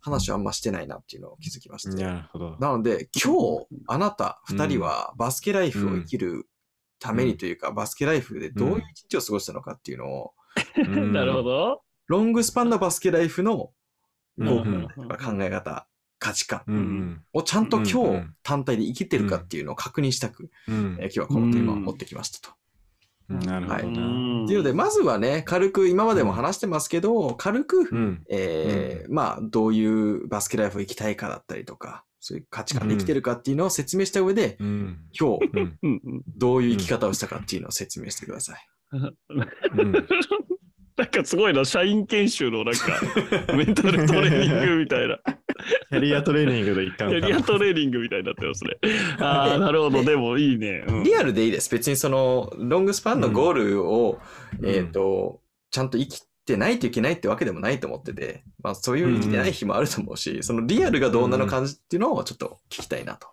[0.03, 2.03] 話はあんましてないなっていうのを気づきまして。
[2.03, 2.57] なるほど。
[2.59, 6.47] なので、今日、あなた二人はバスケライフを生きる
[6.99, 10.33] ためにというか、バスケライフでどういう一日を過ごしたのかっていうのを、
[11.11, 11.81] なるほど。
[12.07, 13.71] ロングスパンのバスケライフの
[14.37, 14.47] うん。
[14.47, 14.87] 5うん。
[15.07, 15.87] 分、考え方、
[16.19, 18.35] 価値観をちゃんと今日ん。
[18.43, 20.97] 単体で生きてるかっていうのを確認したく、うん。
[20.99, 22.55] えー今日はこのテーマを持ってきましたと。
[23.29, 24.01] なるほど
[24.43, 28.23] っていうので、まずはね、軽く、今までも話してますけど、軽く、うん。
[28.29, 34.97] えーまあ、どういうバスケライフを生きたいかだったりとか、そういう価値観で生きてるかっていうのを説明した上で、うん。
[35.19, 35.79] 今日、うん。
[35.81, 38.67] うんうんどういう生き方をしたかっていうのを説明してください。
[40.97, 42.99] う んなんかすごいな、社員研修のなんか、
[43.55, 45.17] メンタルトレーニングみたいな、
[45.89, 48.77] キャリアトレーニングで一貫キャリアトレーニングみたいになってますね。
[49.19, 50.83] ああ、なるほど、でもいいね。
[50.87, 51.69] うんリアルでいいです。
[51.69, 54.19] 別にその、ロングスパンのゴールを、
[54.59, 63.27] うんえっ、と、ちゃんと生きてないといけないってわけでもないと思ってて、まあそういう生きてない日もあると思うし、そのリアルがどうなの感じっていうのをちょっと聞きたいなと。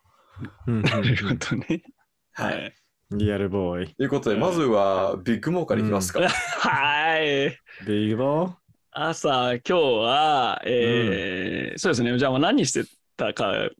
[0.66, 1.82] うん なるほどね。
[2.32, 2.46] は。
[2.46, 2.79] はいい。
[3.12, 3.94] リアルボーイ。
[3.94, 6.20] ということで、まずはビッグモーからいきますか。
[6.28, 7.58] はい。
[7.84, 8.52] ビッグボー
[8.92, 12.16] 朝、今日は、えーそうですね。
[12.18, 12.84] じゃあ、まあ何して
[13.16, 13.70] たかっ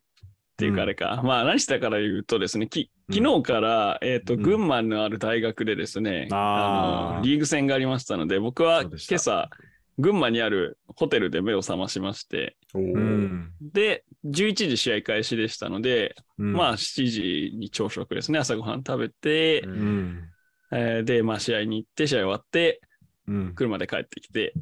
[0.57, 1.21] ていうかあれか。
[1.25, 9.51] まあ、何してたから言うとですね、き昨日から、えっ、と、うん群馬のある大学でですね、あーのリーグ戦がありましたので、僕はそうでした今朝、
[9.98, 12.57] 群馬にあるホテルで目を覚ましまして。
[13.61, 20.31] で、11時試合開始でしたので、うんまあ、7時に朝食ですね、朝ごはん食べて、うんうん。
[20.72, 22.81] えーで、まあ、試合に行って、試合終わって、
[23.26, 23.55] うん。
[23.55, 24.55] 車で帰ってきて、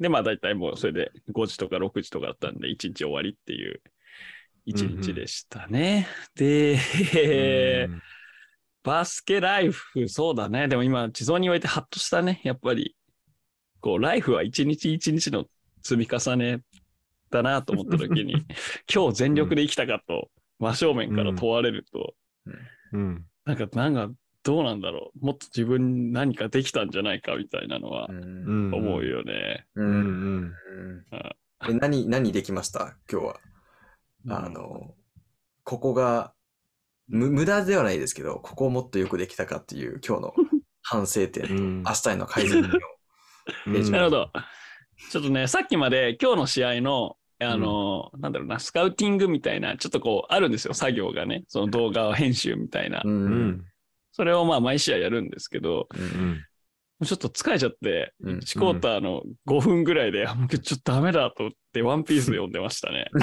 [0.00, 3.80] で、まあ大体もうそれで5時とか6時とかだったんで、1日終わりっていう
[4.66, 6.08] 1日でしたね。
[6.34, 7.88] で、
[8.82, 10.68] バスケライフ、そうだね。
[10.68, 12.40] でも今、地蔵に言われてハッとしたね。
[12.44, 12.96] やっぱり、
[13.84, 15.44] こう、ライフは一日一日の
[15.82, 16.62] 積み重ね
[17.30, 18.32] だなと思った時に、
[18.92, 22.14] 今日全力で生きたかと、真正面から問われると、
[22.92, 23.26] うん。
[23.44, 23.56] なん。
[23.58, 24.10] か、なんか、
[24.42, 25.26] どうなんだろう。
[25.26, 29.04] もっと自分何かできたんじゃないかみたいなのは思う。
[29.04, 29.66] よね。
[31.78, 33.40] 何、何できました今日は。
[34.30, 34.94] あの、
[35.62, 36.32] ここが、
[37.08, 40.34] む無駄ではないですけど、ここをもっとよくできたかっていう今日の
[40.80, 41.82] 反省点と、うん。
[41.82, 42.93] 明日への改善点を。
[43.66, 44.30] うん なるほど。
[45.10, 51.44] ちょっとね、さっきまで今日の試合の、あの、なんだろうな、スカウティングみたいな、ちょっとこう、あるんですよ、作業がね。
[51.48, 53.02] その動画編集みたいな。
[53.04, 53.08] う。
[53.08, 53.64] うんん。
[54.12, 56.44] それをまあ、毎試合やるんですけど、うん。
[57.04, 63.10] ちょっと疲れちゃって、うん1クォーターの5分ぐらいで、あもうちょっとダメだと思って、ワンピース読んでましたね。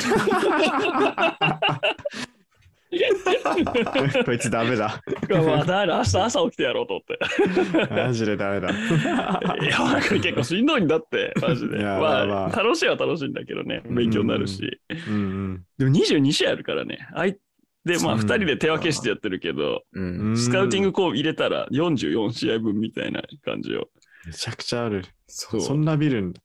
[4.25, 5.01] こいつダメだ。
[5.29, 7.93] まあ、だ明日朝起きてやろうと思って。
[7.93, 8.69] マジでダメだ。
[9.61, 11.77] いや、なんか結構しんどいんだって、マジで。
[11.77, 14.81] まあ、まあまあ楽しいは楽しいんだけどね、勉強になるし。
[15.07, 17.07] うんでも22試合あるからね。
[17.13, 17.37] あい
[17.85, 19.99] で、まあ、うん2人で手分けしてやってるけど、う。
[19.99, 20.37] うんん。
[20.37, 23.87] スカウティングこう入れたら44試合分みたいな感じを。
[24.25, 25.03] めちゃくちゃある。
[25.27, 25.61] そう。
[25.61, 26.41] そんな見るんだ。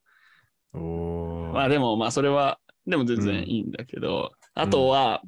[0.73, 1.53] おー。
[1.53, 5.23] まあでも、まあそれは、でも全然いいんだけど、あとは、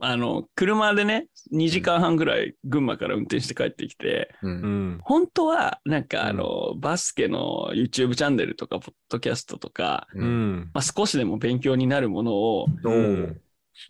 [0.00, 4.48] あの、車でね、2時間半ぐらい群馬から運転して帰ってきて、う。
[4.48, 4.54] うん
[4.94, 5.00] ん。
[5.02, 10.20] 本当は、なんかあの、バスケの YouTube チャンネルとか、ポッドキャストとか、う。
[10.20, 10.70] うんん。
[10.72, 13.34] まあ、少しでも勉強になるものを聞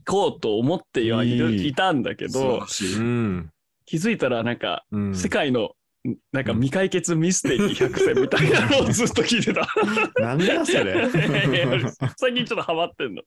[0.07, 2.61] こうと思ってはいるいたんだけど。
[3.85, 5.15] 気づいたらなんか、うん。
[5.15, 5.71] 世界のん
[6.33, 9.67] なんか未解決ミステリー100選みたいなのをずっと聞いてた。
[10.23, 11.09] なんだそれ。
[12.17, 13.23] 最近ちょっとハマってんの。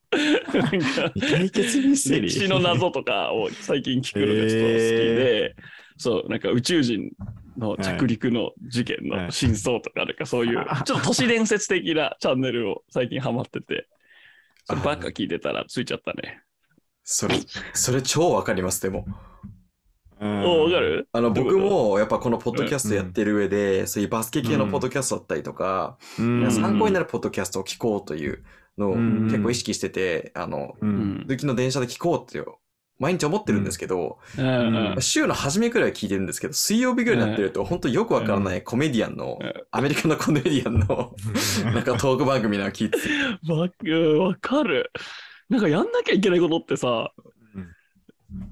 [0.53, 2.31] なんか未解決ミステリー。
[2.31, 5.55] 歴史の謎とかを最近聞くのがちょっと好きで、
[5.97, 7.11] そう、なんか宇宙人
[7.57, 13.87] の着陸の事件の真相とか、なんかそういう、ちょっと都市伝説的なチャンネルを最近ハマってて、
[14.65, 16.41] そればっか聞いてたらついちゃったね。
[17.03, 17.35] それ、
[17.73, 19.05] それ超わかります、でも。
[20.21, 20.43] うん。
[20.43, 21.09] おわかる？
[21.11, 26.51] あの、僕もやっぱこのポッドキャストやってる上で、そういうバスケ系のポッドキャストだったりとか、うん。
[26.51, 28.43] 参考になるポッドキャストを聞こうという
[28.77, 29.23] のをうん。
[29.25, 30.85] 結構意識してて、あの、う。
[30.85, 30.93] うん。
[30.93, 31.25] ん。
[31.27, 32.47] 行きの電車で聞こうって
[32.99, 34.93] 毎日思ってるんですけど、うん。
[34.93, 35.01] うん。
[35.01, 41.15] 週の初めくらい聞いてるんですけど、水曜日ぐらいになってると、本当よくわからないコメディアンのうん、アメリカのコメディアンの、
[41.73, 44.91] なんかトーク番組なんか聞いてて、わかる。
[45.49, 47.11] なんかやんなきゃいけないことってさ、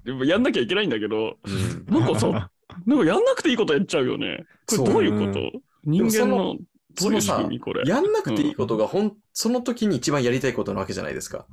[0.03, 2.27] でもやんなきゃいけないんだけど、うんなんかさ、
[2.85, 4.45] なんかやんなくていいことやっちゃうよね。
[4.67, 5.61] これどういうこと？
[5.85, 6.57] 人間の
[6.99, 7.49] どういう仕そのさ。
[7.85, 11.45] やんなくていいことがほん、その時に一番やりたいことなわけじゃないですか。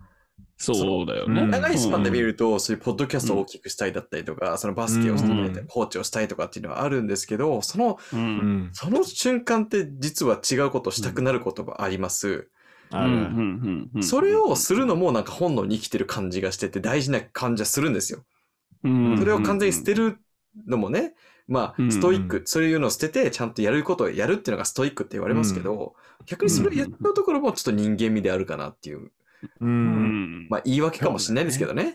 [0.58, 1.42] そうだよね。
[1.42, 8.16] うん長いスパンで見ると、そういうポッドキャストを大きくしたいだったりとか、そのバスケをしたいだったり、うんコーチをしたいとかっていうのはあるんですけど、その、う。
[8.16, 8.70] うんん。
[8.72, 12.48] その瞬間って実は違うことをしたくなることがあります。
[14.02, 18.24] それをするのもなんか本能に生きてる感じがしてて大事な感じはするんですよ。
[18.84, 20.18] うんそれを完全に捨てる
[20.66, 21.14] のもね、
[21.48, 25.94] まあ、うんストイック、そういうのを捨てて、ちゃんとやることをやるっていうのがストイックって言われますけど、
[26.26, 29.12] 逆にそれをやっちゃうところもちょっと人間味であるかなっていう、
[30.48, 31.94] まあ言い訳かもしれないですけどね。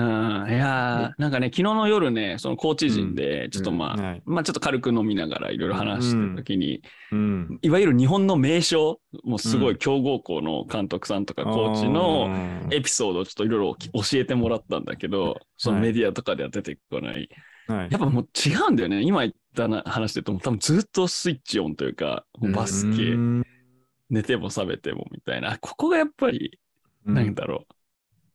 [0.00, 0.50] うん。
[0.50, 4.22] いやーなんかね、昨日の夜ね、そのコーチ陣で、ちょっとまあ、はい。
[4.24, 6.82] まあちょっと軽く飲みながらいろいろ話してる時に、
[7.12, 7.58] うん。
[7.62, 11.80] いわゆる日本の名将、もうすごい強豪校の監督さんとかコー。
[11.80, 12.30] チの
[12.70, 17.28] エピソードをちょっといろいろ教えてもらったんだけど、そのメディアとかでは出てこない。
[17.66, 17.88] はい。
[17.90, 19.02] やっぱもう違うんだよね。
[19.02, 23.46] 今言ったな話で言うと、多分ずっとスイッチオンというか、もうバスケ、うん
[24.08, 26.58] 寝ても覚めてもみたいな、ここがやっぱり、
[27.06, 27.14] うん。
[27.14, 27.66] なんだろ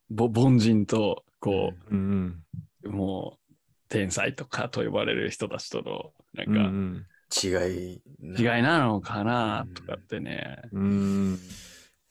[0.09, 2.43] う、ぼ凡人と、こうん
[2.83, 3.53] う、もう、
[3.89, 6.53] 天才とかと呼ばれる人たちとの、なうん
[6.97, 7.05] ん。
[7.29, 8.01] か、違い。
[8.37, 10.61] 違いなのかなとかってね。
[10.71, 11.39] うん。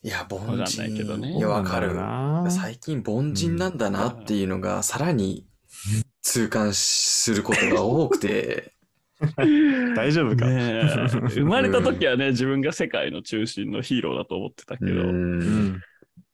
[0.02, 0.96] いや、凡わかんない人。
[0.96, 1.36] けどね。
[1.36, 1.94] いや、わかる。
[1.94, 5.46] な最近凡人なんだなっていうのがさらに
[6.22, 8.72] 痛感することが多くて、
[9.94, 10.46] 大丈夫か？
[11.28, 15.40] 生まれた時はね、自分が世界の中心のヒーローだと思ってたけど、うん。
[15.40, 15.80] うん。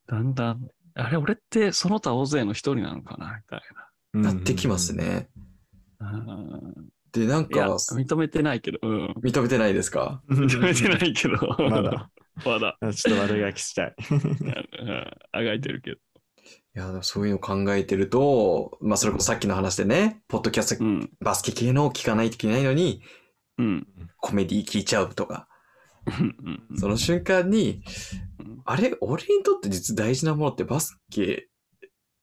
[0.06, 3.61] だんだん、あれ、俺ってその他大勢の一人なのかなみたい
[4.14, 4.94] なってきます。
[4.94, 5.28] ね。
[7.12, 9.06] で、なんいや、か、認めてないけど、うん。
[9.22, 10.22] 認めてないですか？
[10.28, 11.37] う ん認めてないけど、
[11.70, 12.11] まだ。
[12.44, 13.94] まだ、ちょっと悪ガキしたい。
[14.11, 15.96] うんあがいてるけど。
[15.96, 15.98] い
[16.74, 21.11] や、そういうのを考えてると、まあ、それこそさっきの話でね、ポッドキャスト、うん。
[21.20, 23.02] バスケ系のを聞かないといけないのに、
[23.59, 23.87] うん。
[24.18, 25.56] コメディ聞いちゃうとか、うん
[26.77, 27.83] その瞬間に
[28.38, 31.49] うん、あれ、俺にとって実大事なものってバスケ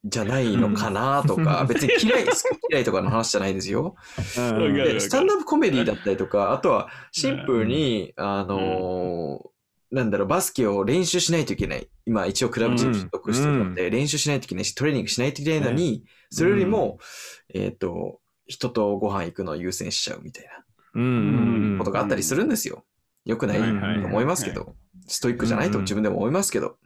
[0.06, 2.38] じゃないのかな とか、別に嫌い、好き
[2.70, 3.96] 嫌いとかの話じゃないですよ。
[4.36, 9.54] で、スタンダップコメディだったりとか、あとはシンプルに、あのー
[9.94, 11.88] なんだろう、バスケを練習しないといけない。
[12.08, 16.98] 今、一応クラブチーム所属してるので、練習しないといけないし、トレーニングしないといけないのに、それよりも、
[17.54, 20.46] えっ、と、人とご飯行くのを優先しちゃうみたい
[20.96, 22.86] うんなことがあったりするんですよ。
[23.26, 24.76] よくないと思いますけど、
[25.08, 26.78] ストイックじゃないと自分でも思いますけど、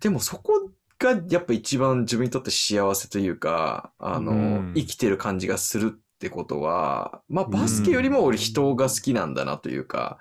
[0.00, 4.72] でもそこがやっぱ一番自分にとって幸せというか、あの、うん。
[4.74, 10.18] 生きてる感じがするってことは、まあバスケよりも俺人が好きなんだなというか、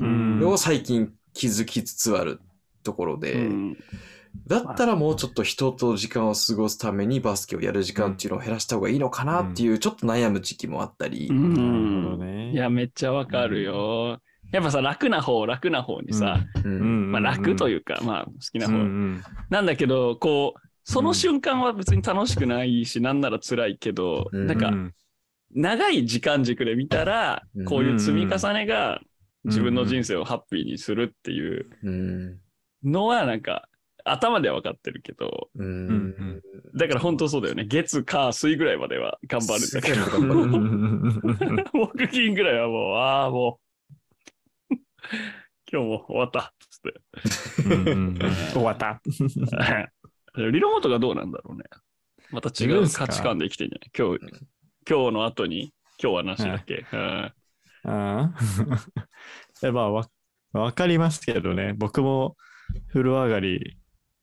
[0.00, 2.40] を最近気づきつつある
[2.82, 3.76] ところで、うん
[4.46, 12.50] だったらもうちょっと人と時間を過ごすためにバスケをやる時間っていうのを減らした方がいいのかなっていうちょっと悩む時期もあったり、うん。
[12.52, 14.20] いや、めっちゃわかるよ。
[14.52, 17.12] やっぱさ、楽な方、楽な方にさ、うん。
[17.12, 19.22] まあ楽とういうか、まあ好きなうん方うん。
[19.50, 24.46] なんだけど、こう、その瞬間は別に楽しくないし、なんなら辛いけど、うん。
[24.46, 24.72] なんか、
[25.54, 29.00] 長い時間軸で見たらうん、こういう積み重ねがうん
[29.44, 32.38] 自分の人生をハッピーにするっていううん。
[32.84, 33.68] のは、なんか、
[34.12, 36.42] 頭では分かってるけど、ううんん。
[36.74, 37.64] だから本当そうだよね。
[37.66, 43.60] 月、火、水ぐらいまでは頑張るんだけど、木金ぐらいはもう、ああ、も
[44.70, 44.74] う、
[45.70, 46.54] 今日も終わった。
[46.70, 47.00] つって。
[48.52, 49.00] 終わった。
[50.36, 51.64] リロモートがどうなんだろうね。
[52.30, 53.90] また違う価値観で生きてんじゃない？
[53.96, 54.20] 今日、
[54.88, 56.98] 今日の後に、今日はなしだっけ、うん。
[57.00, 57.34] あ
[57.84, 58.34] あ
[59.62, 60.08] えまあわ、
[60.52, 61.74] わかりますけどね。
[61.76, 62.36] 僕も
[62.88, 63.78] 風呂上がり、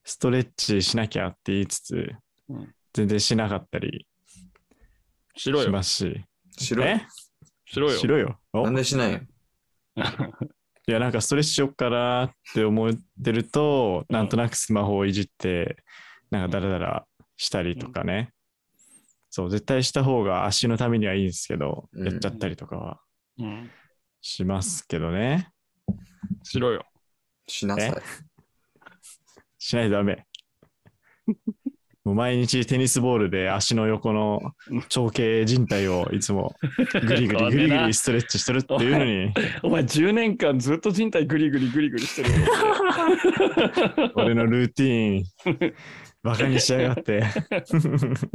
[0.08, 2.12] ストレッチしなきゃって言いつつ、
[2.48, 4.06] うん全然しなかったり
[5.36, 5.70] ししろよ。
[5.70, 6.24] ますし。
[6.56, 7.06] しろよえ？
[7.66, 7.98] しろよ。
[7.98, 8.40] しろよ。
[8.54, 8.62] お？
[8.62, 9.18] なんでしないの？
[10.88, 15.76] いや、なんかストレッチしよっかなって思ってると、うんなんとなくスマホをいじって、
[16.30, 18.32] なんかダラダラしたりとかね。
[19.28, 23.00] そう、絶対した方が足のためにはいいんですけど、うんやっちゃったりとかは
[23.38, 23.70] うん
[24.22, 25.50] しますけどね。
[26.44, 26.86] しろよ。
[27.46, 27.92] しなさい。
[29.66, 30.24] しないとダメ。
[32.04, 34.40] もう毎日テニスボールで足の横の
[34.88, 36.54] 長径靭帯をいつも
[37.04, 42.46] グリグリ グリグリストレッチしてるっていうのに、お前10年間ずっと人体グリグリグリグリしてるよ。
[44.14, 45.74] 俺のルーティーン、
[46.22, 47.24] バカにしやがって。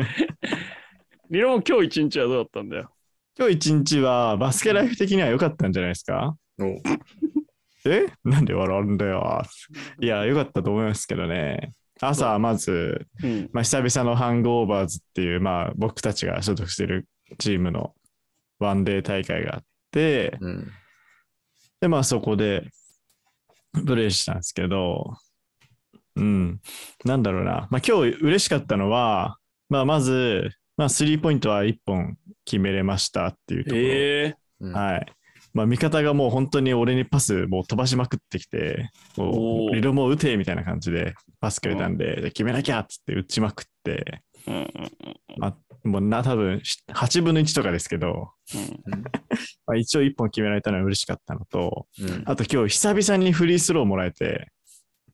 [1.32, 2.92] リロも今日一日はどうだったんだよ？
[3.40, 6.36] 今日一日はバスケライフ的には良かったんじゃないですか？
[6.60, 6.66] お
[7.90, 8.08] え？
[8.24, 9.42] なんで笑うんだよ。
[10.00, 11.72] いや、良かったと思いますけどね。
[12.00, 13.50] 朝、まず、うん。
[13.54, 17.94] まあ、久々のハングオーバーズっていう、まあ、僕たちが所属してるチームの
[18.60, 20.72] ワンデー大会があって、うん。
[21.80, 22.70] で、まあ、そこで
[23.86, 25.16] プレイしたんですけど、
[26.16, 26.62] ううん。
[27.06, 27.68] なんだろうな。
[27.72, 29.38] まあ今日嬉しかったのは、
[29.70, 33.82] まあまず、まあスリーポイントは1本決めれましたっていうところ。
[33.82, 35.06] えうんはい。
[35.54, 39.76] まあ味方がもう本当に俺にパスもう飛ばしまくってきて、おもうー。
[39.76, 44.72] リロも打てみたいな感じでパスくれたんで、で決めなきゃっつって打ちまくって、うんうん
[45.38, 48.58] まあ、もうな、多分し8分の1とかですけど、う
[48.90, 49.02] ん。
[49.66, 52.24] まあ、一応1本決められたのは嬉しかったのと、うん。
[52.26, 54.52] あと今日久々にフリースローもらえて、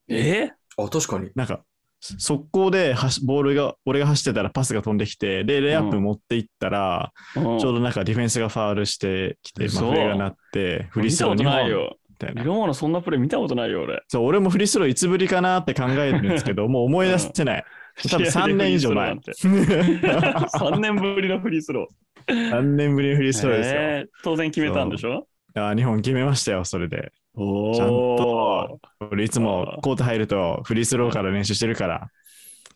[0.08, 0.50] え？
[0.78, 1.30] あ、確かに。
[1.34, 1.62] なんか、
[2.00, 2.94] 速攻で
[3.26, 11.96] ボールが、俺が走ってたらパスが飛んできて、で、レイアップ持っていったら、ちょちょうどなんかディフェンスがファールしてきて、まあ、嘘フレーが鳴って、フリースロー2本ないよ。
[12.10, 12.74] みたいな。
[12.74, 14.00] そんなプレー見たことないよ、俺。
[14.08, 17.64] そう、俺もフリースローいつぶりかなって考えるんですけど、もう思い出せない。
[18.10, 19.12] 多分3年以上前。
[19.12, 22.50] 3 年ぶりのフリースロー。
[22.50, 23.80] 3年ぶりのフリースローですよ。
[23.80, 25.26] えー当然決めたんでしょ？
[25.54, 27.10] あ2本決めましたよ、それで。
[27.40, 28.80] おちゃんと。
[29.12, 32.10] 俺いつもコート入るとフリースローから練習してるから、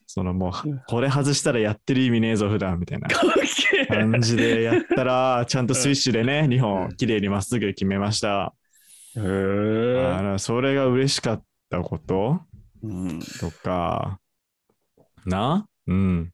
[0.07, 0.53] そのもう、
[0.87, 3.09] これ外したらやってる意味ねえぞ、普段みたいな
[3.89, 8.55] 感じでやったら、ちゃんとスイッシュでね、2本綺麗にまっすぐ決めました。
[9.17, 12.41] へあーのそれが嬉しかったこと？
[12.83, 13.21] うん。
[13.41, 14.21] とか、
[15.27, 15.67] な？
[15.87, 16.31] うん。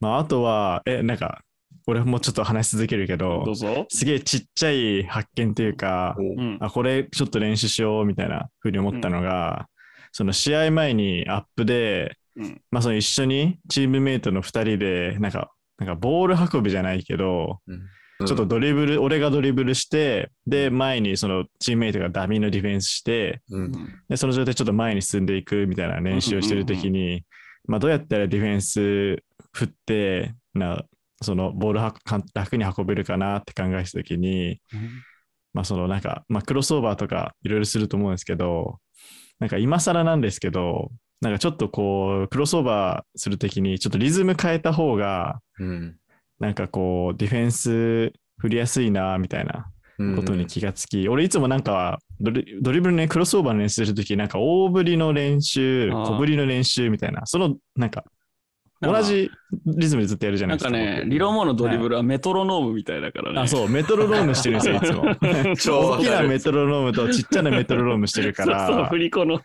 [0.00, 1.43] まあ、あとは、え、なんか、
[1.86, 3.86] 俺もちょっと話し続けるけどどう、ぞ。
[3.90, 6.58] すげえちっちゃい発見というか、おうん。
[6.60, 9.68] あ、これちょっと練習しようみたいなふうに思ったのが、
[10.12, 12.60] その試合前にアップで、うん。
[12.70, 17.82] まあその一緒にチームメイトの2人で、なんか、なんかボール運びじゃないけど、うん。
[18.26, 23.72] ちょっとドリブル、俺がドリブルして、で、前にそのチームメイトがダミーのディフェンスして、うん。
[24.08, 27.24] で、その状態でちょっと前に進んでいくみたいな練習をしてるときに、
[27.66, 30.84] まあどうやったらディフェンス振って、な、
[31.22, 31.94] そのボールは
[32.34, 34.60] 楽に運べるかなって考えたときに、
[35.52, 38.78] まあそのなんか、まあクロスオーバーとかいろいろすると思うんですけど、
[39.38, 45.96] なんか今更なんですけど、なんかちょっとこう、クロスオーバーするときにちょっとリズム変えた方が、うん。
[46.40, 58.04] なんかこう、ディフェンス振りやすいな、みたいなうんことに気がつき、俺いつもなんかドリ、ドリブルね、クロスオーバーの練習するとき、なんか大振りの練習、小振りの練習みたいな、その、なんか
[58.86, 59.30] 同じ
[59.66, 60.70] リズムでずっとやるじゃなないんですか。
[60.70, 63.40] かね、僕リロモのドリブルはメトロノームみたいだからね。
[63.40, 65.04] あ、そう、メトロノームしてるんですよ、いつも。
[65.56, 69.40] 超大きなメトロノームとちっちゃなメトロノームしてるかそうそう、ら振、り子の。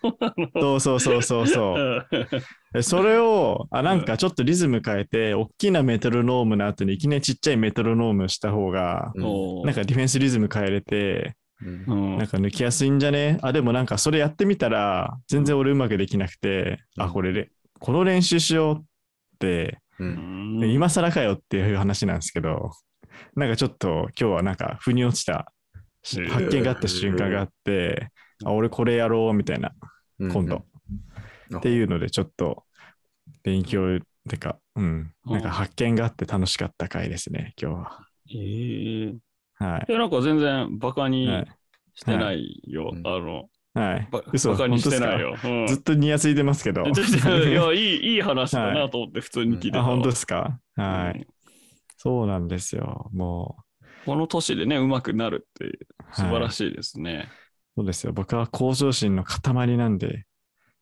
[0.59, 2.05] そうそうそうそうそう。
[2.11, 2.27] うん
[2.71, 13.39] でそれを、あ、なんかちょっとリズム変えて、大きなメトロノームの後にいきなりちっちゃいメトロノームした方が、うんおーなんかディフェンスリズム変えれて、うんうんなんか抜きやすいんじゃね？
[13.41, 17.49] あ、でもなんかそれやってみたら、全然俺うまくできなくて、うんあ、これで、
[17.79, 18.88] この練習しようって、
[19.99, 22.71] ううんん今更かよっていう話なんですけど、
[23.35, 25.51] なんかちょっと今日はなんか腑に落ちた
[26.03, 28.09] 発見があった瞬間があって、
[28.45, 29.71] あ、俺これやろうみたいな、
[30.19, 30.63] 今度。
[31.57, 32.63] っていうのでちょっと
[33.43, 33.99] 勉強
[34.29, 37.99] てか、うん、なんか発見があって楽しかった回ですね、今日は。
[38.29, 39.17] えー
[39.55, 39.85] はい。
[39.89, 41.47] いや、なんか全然バカにはい。
[41.95, 42.91] してないよ。
[42.93, 44.21] うんあの、はいバ
[44.57, 45.37] カにしてない本よ。
[45.43, 46.83] うんずっとニヤついてますけど。
[46.89, 49.87] いや、いい、いい話だなと思って普通に聞いてたあ、わ。
[49.95, 50.59] 本当ですか？
[50.75, 51.27] はうんい。
[51.97, 53.09] そうなんですよ。
[53.13, 53.57] も
[54.05, 55.79] この年でね、うまくなるってう。
[56.11, 56.51] 素晴らい。
[56.51, 57.29] しいですね。
[57.75, 58.13] そうですよ。
[58.13, 60.25] 僕は向上心の塊なんで、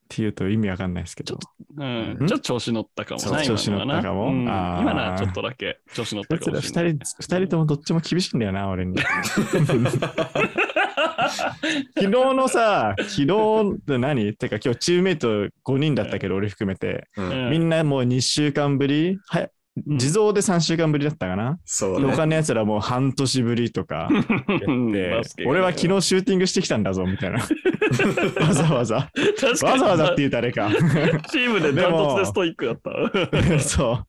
[0.08, 1.38] っていうと意味わかんないですけど。
[1.78, 2.18] うん。
[2.22, 2.28] ん？
[2.28, 4.28] ちょっと調子乗ったかもな、調子乗ったかも？
[4.28, 6.96] うん今のはちょっとだけ調子乗ったかもしれない。
[6.96, 8.98] 人、二人ともどっちも厳しいんだよな、俺に。
[11.96, 13.26] 昨日のさ、昨日
[13.76, 14.34] って何？
[14.36, 15.28] てか今日チームメイト
[15.66, 17.08] 5人だったけど、俺含めて。
[17.18, 19.50] うんうんみんなもう2週間ぶりはうん
[19.86, 22.08] 地蔵で3週間ぶりだったかな、そうね。
[22.08, 24.10] で他のやつらもう半年ぶりとか。
[24.68, 27.40] う んでバスケが俺は昨日シューティングしてきたんだぞみたいな。
[28.42, 28.96] わざわざ。
[29.64, 30.70] わざわざって言うたらあれか。
[31.30, 33.60] チームでダントツでストイックだった。
[33.60, 34.06] そう。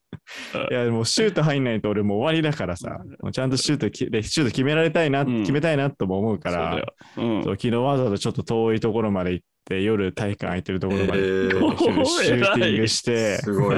[0.71, 2.99] いやもうシュート入んないと俺もう終わりだからさ。
[3.31, 5.39] ちゃんとシュートきでシュート決められたいな、うん。
[5.41, 6.85] 決めたいなとも思うから。
[7.15, 7.25] そう。
[7.25, 7.43] うん。
[7.43, 13.37] 昨日わざわざちょっと遠いところまで行って夜体育館空いてるところまでえーシューティングして。
[13.37, 13.77] すごい。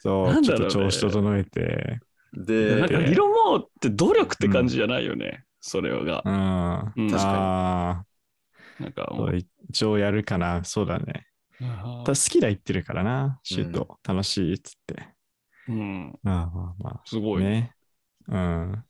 [0.00, 2.00] そうちょっと調子整えて
[2.32, 5.44] で、なんかリロモーって努力って感じじゃないよね。
[5.60, 6.22] それが。
[6.24, 8.04] うんうん確かにあ
[8.78, 9.12] なんか
[9.68, 10.64] 一応やるかな。
[10.64, 11.26] そうだね。
[11.60, 13.98] あただ好きだ言ってるからな、シュート。
[14.06, 14.94] 楽しいっつって。
[15.68, 16.18] ーうん。
[16.22, 17.20] まあまあますあ。
[17.20, 17.44] ごい。
[17.44, 17.74] ね。
[18.28, 18.84] うん。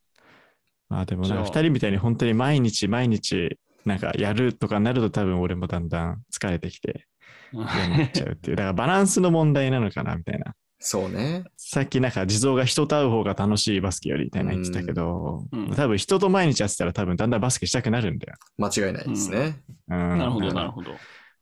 [0.89, 7.07] まあでもな、二人みたいに本当に毎日毎日、なんかやるとかなると多分俺もだんだん疲れてきて
[7.53, 8.57] 嫌になっちゃうっていう。
[8.57, 10.55] だからバランスの問題なのかなみたいな。
[10.83, 11.45] そうね。
[11.59, 18.37] さっきなんか地蔵が人と会う方が楽しいバスケよりみたいな言ってたけど、うんうん多分人と毎日やってたら多分だんだんバスケしたくなるんだよ。
[18.57, 19.61] 間違いないですね。
[19.89, 20.93] うん、なるほど、うんなるほど。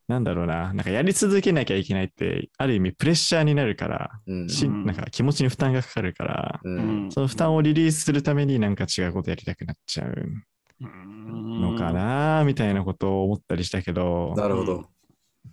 [0.08, 4.48] なんだろうな、なんかやり続けなきゃいけないって、ある意味プレッシャーになるから、うん。
[4.48, 6.60] しうんなんか気持ちに負担がかかるから、
[7.10, 10.14] その負担をリリースするためになんか違うことやりたくなっちゃう
[10.80, 14.34] のかな、みたいなことを思ったりしたけど。
[14.36, 14.86] なるほど。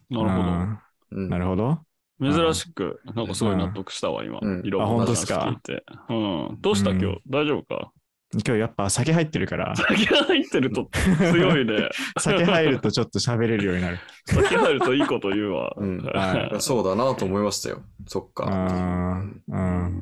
[0.09, 1.27] なるほど。
[1.27, 1.79] なるほど。
[2.21, 4.65] 珍しく、なんかすごい納得したわ、今うん。
[4.65, 5.83] いろんなあ本当っす話か聞いて。
[6.09, 6.13] う
[6.53, 6.57] ん。
[6.61, 7.91] どうしたうん今日大丈夫か？
[8.33, 10.89] 今日やっぱ酒入ってるから、酒が入ってると
[11.31, 11.89] 強いね。
[12.19, 13.99] 酒入るとちょっと喋れるようになる。
[14.25, 15.73] 酒入るといいこと言うわ。
[15.77, 17.83] うん はそうだなと思いましたよ。
[18.07, 18.45] そっか。
[18.45, 20.01] うんうんうんっ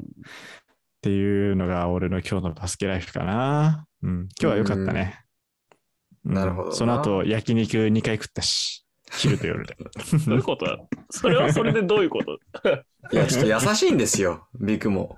[1.04, 3.86] ていうのが俺の今日のバスケライフかな。
[4.04, 5.20] うん、今日は良かったね。
[6.26, 8.83] うんなるほどなその後、焼肉2回食ったし、
[9.18, 9.76] 昼と夜で。
[10.28, 10.66] どういうこと？
[10.66, 10.78] だ
[11.10, 12.34] それはそれでどういうこと？
[13.12, 15.18] いや、ちょっと優しいんですよ、ビッグも。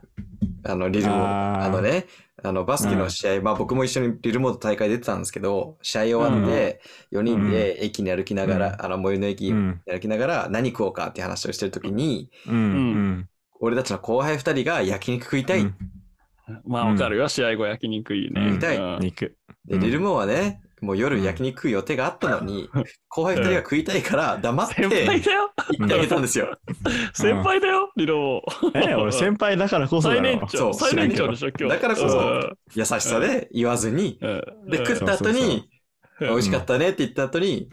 [0.63, 1.13] あの、リルも。
[1.27, 2.07] あのね、
[2.43, 6.81] あの、バスケの試合、まあ僕も一緒にリルモード大会出てたんですけど、試合終わって、
[7.11, 13.29] 4人で駅に歩きながら、あの、最寄りの駅にうん、歩きながら、何食おうかって話をしてるときに、うん、うん。
[13.59, 15.61] 俺たちの後輩2人が焼肉食いたい。
[15.61, 15.75] うん
[16.63, 17.27] まあわかるよ。
[17.27, 18.49] 試合後焼肉いいね。
[18.49, 19.35] うん痛いうん肉。
[19.65, 22.69] で、うんリルモはね、もう夜焼肉食う予定があったのに、
[23.09, 25.51] 後輩2人が食いたいから黙って先輩だよ。
[25.71, 26.57] 行ってあげたんですよ。
[27.13, 30.09] 先輩だよ、リロえ、俺先輩だからこそ。
[30.09, 30.73] 最年長。
[30.73, 31.75] 最年長でしょ、今日。
[31.75, 35.69] だからこそうん優しさで言わずに、うんで、食った後に、
[36.19, 37.67] 美味しかったねって言った後に。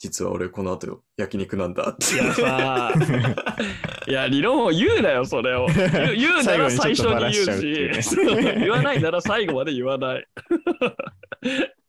[0.00, 2.14] 実は俺この後焼肉なんだって。
[2.14, 2.90] いやさ、
[4.08, 5.66] いや、理論を言うなよ、それを。
[5.66, 8.16] 言う なら最初に言うし、
[8.60, 10.26] 言わないなら最後まで言わない。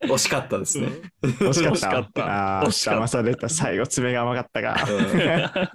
[0.03, 0.87] 惜しかったですね。
[1.23, 1.73] 惜しかっ。
[1.73, 3.49] 惜しかったたああ、惜しかった騙された。
[3.49, 4.75] 最後、爪が甘かったか。
[4.75, 5.69] 確か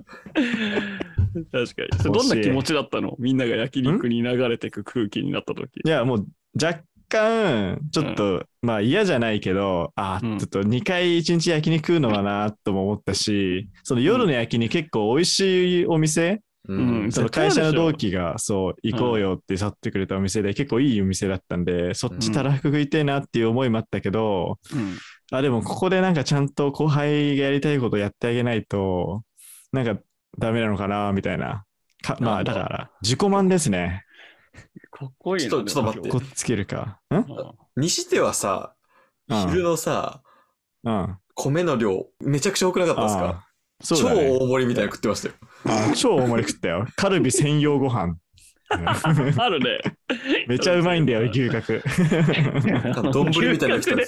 [2.05, 2.13] に。
[2.13, 3.17] どんな気持ちだったの？
[3.19, 5.81] みんなが焼肉に流れてく空気になった時。
[5.85, 6.27] いや、もう
[6.61, 16.79] 若干、ちょっと、まあ嫌じゃないけど、あうんちょっと2回1日焼肉食うのはなとも思ったし、その夜の焼肉結構美味しいお店、うん。
[17.05, 17.13] うん。
[17.13, 24.97] その会社の同期がそう行こうよって誘ってくれたお店で結構いいお店だったんで、そっちたらふく食いたいなっていう思いもあったけど、うん。
[25.33, 29.23] あ、でもここでなんかちゃんと後輩がやりたいことやってあげないと、
[29.73, 30.01] なんか
[30.39, 31.65] ダメなのかなみたいな。
[32.03, 32.55] かまあだ。
[32.55, 34.05] だから自己満ですね。
[34.91, 35.51] かっこいいな。
[35.51, 36.09] ちょっとちょっと待って。
[36.09, 37.01] こっつけるか。
[37.11, 37.15] ん？
[37.15, 37.27] うん。
[37.83, 38.75] にしてはさ、
[39.29, 39.49] うん。
[39.49, 40.23] 昼のさ、
[40.85, 41.17] うん。
[41.35, 43.25] 米の量、めちゃくちゃ多くなかったですか？
[43.25, 43.47] ああ。
[43.83, 44.07] そう超。
[44.09, 45.35] 大盛りみたいなの食ってましたよ。
[45.69, 46.87] あ超大盛り食ったよ。
[46.97, 48.17] カルビ専用ご飯。
[48.69, 49.79] あるね。
[50.49, 51.81] めっちゃうまいんだよ、牛角。
[53.13, 54.07] 丼みたいなの来たんで。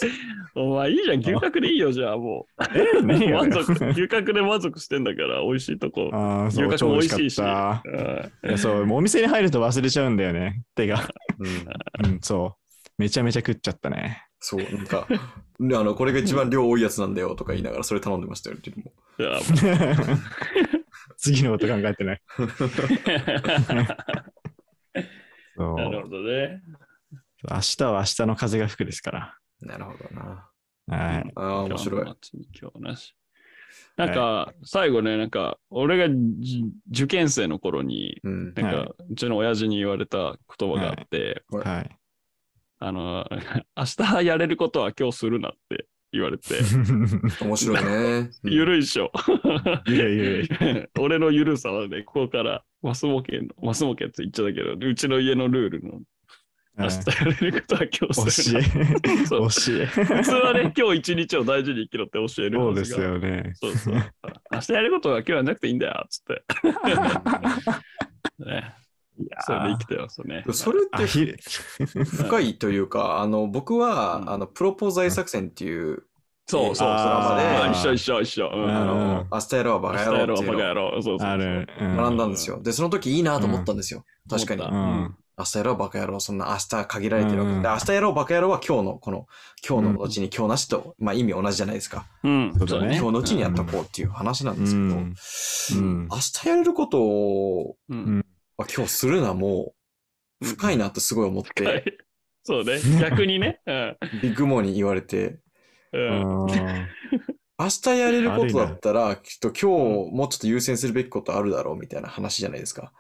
[0.56, 3.06] お前いいじゃん、牛角でいいよ、じゃあもえう。
[3.06, 6.10] 何よ満足、牛角で満足してんだから、美味しいとこ。
[6.12, 7.34] ああ、そう、牛角超美味も美味しいし。
[7.34, 7.90] しかっ
[8.42, 8.52] た。
[8.54, 10.62] うそう、もうお店に入ると忘れちゃうんだよね。
[10.74, 11.08] 手が。
[12.02, 12.68] うんうん、そう。
[12.98, 14.24] めちゃめちゃ食っちゃったね。
[14.40, 15.06] そう、なんか、
[15.60, 18.92] ねあの、これが一番量多いやつなんだよとか言いながらそれ頼んでましたよ、リルも。
[21.18, 22.22] 次のこと考えてない。
[25.56, 26.62] そうなるほどね。
[27.50, 29.36] 明日は明日の風が吹くですから。
[29.60, 30.48] なるほどな。
[30.86, 31.32] はい。
[31.34, 32.04] ああ、面白い
[32.60, 33.14] 今日なし。
[33.96, 36.08] なんか、最後ね、なんか、俺が
[36.38, 38.44] じ受験生の頃に、うん。
[38.44, 41.98] なんか、はいうちの親父に言われた言葉があって、はい。
[42.78, 43.28] あの、
[43.76, 46.54] 明日やれることは今日するなって言われて、
[47.44, 48.30] 面白いね。
[48.42, 49.12] うんゆるいっしょ。
[49.86, 50.48] ゆるいゆるい。
[50.98, 56.00] 俺のゆるさはね、ここから、マスモケの、マスモケって言っちゃったけど、うちの家のルールの、
[56.78, 58.58] 明日やれることは今日す教。
[58.62, 58.62] え。
[58.62, 59.46] 教
[59.82, 59.86] え。
[59.86, 63.52] 普通はね、今日一日を大事に生きろって教えるそうですよね。
[63.56, 63.94] そうそう。
[64.52, 66.42] 明日やることは今日やんなくていいんだよ、つって。
[68.46, 68.74] ね、
[69.20, 70.44] いやそれで生きてますね。
[70.52, 71.06] それって
[72.04, 76.04] 深いというか、あの、僕は、うんあの、プロポーザイ作戦っていう、
[76.46, 76.88] そうそうそう。
[76.88, 78.50] あーあ一緒一緒一緒。
[78.54, 78.70] うん。
[78.70, 80.90] ああの、明日やろうバ明カ日やろう、野郎っていうのをバカ野郎。
[80.92, 81.28] そうそうそう。
[81.28, 81.68] ある。
[81.78, 82.62] う学んだんですよ。
[82.62, 84.00] で、その時いいなと思ったんですよ。
[84.00, 84.62] うん確かに。
[85.38, 89.26] 明日やろうバカ野郎、そんな明日限られてるわけうんで、明日やろうバカ野郎は今日の、この、
[89.66, 92.06] 今日のうちに今日なしと、まあ意味同じじゃないですか。
[92.24, 92.54] うん。
[92.58, 98.16] そうだね今日のうちにやっとこうっていう話なんですけど、明日やれることを、うん。
[98.16, 98.22] ま
[98.58, 99.74] あ今日するなも
[100.42, 101.84] う、深いなってすごい思って、はい
[102.48, 102.78] そうね。
[102.98, 103.60] 逆にね。
[103.66, 103.96] うん。
[104.22, 105.38] ビッグモーに言われて、
[105.92, 106.46] うん。
[107.60, 112.92] 明日やれることだったら、きっと今日もうちょっと優先するべきことあるだろうみたいな話じゃないですか。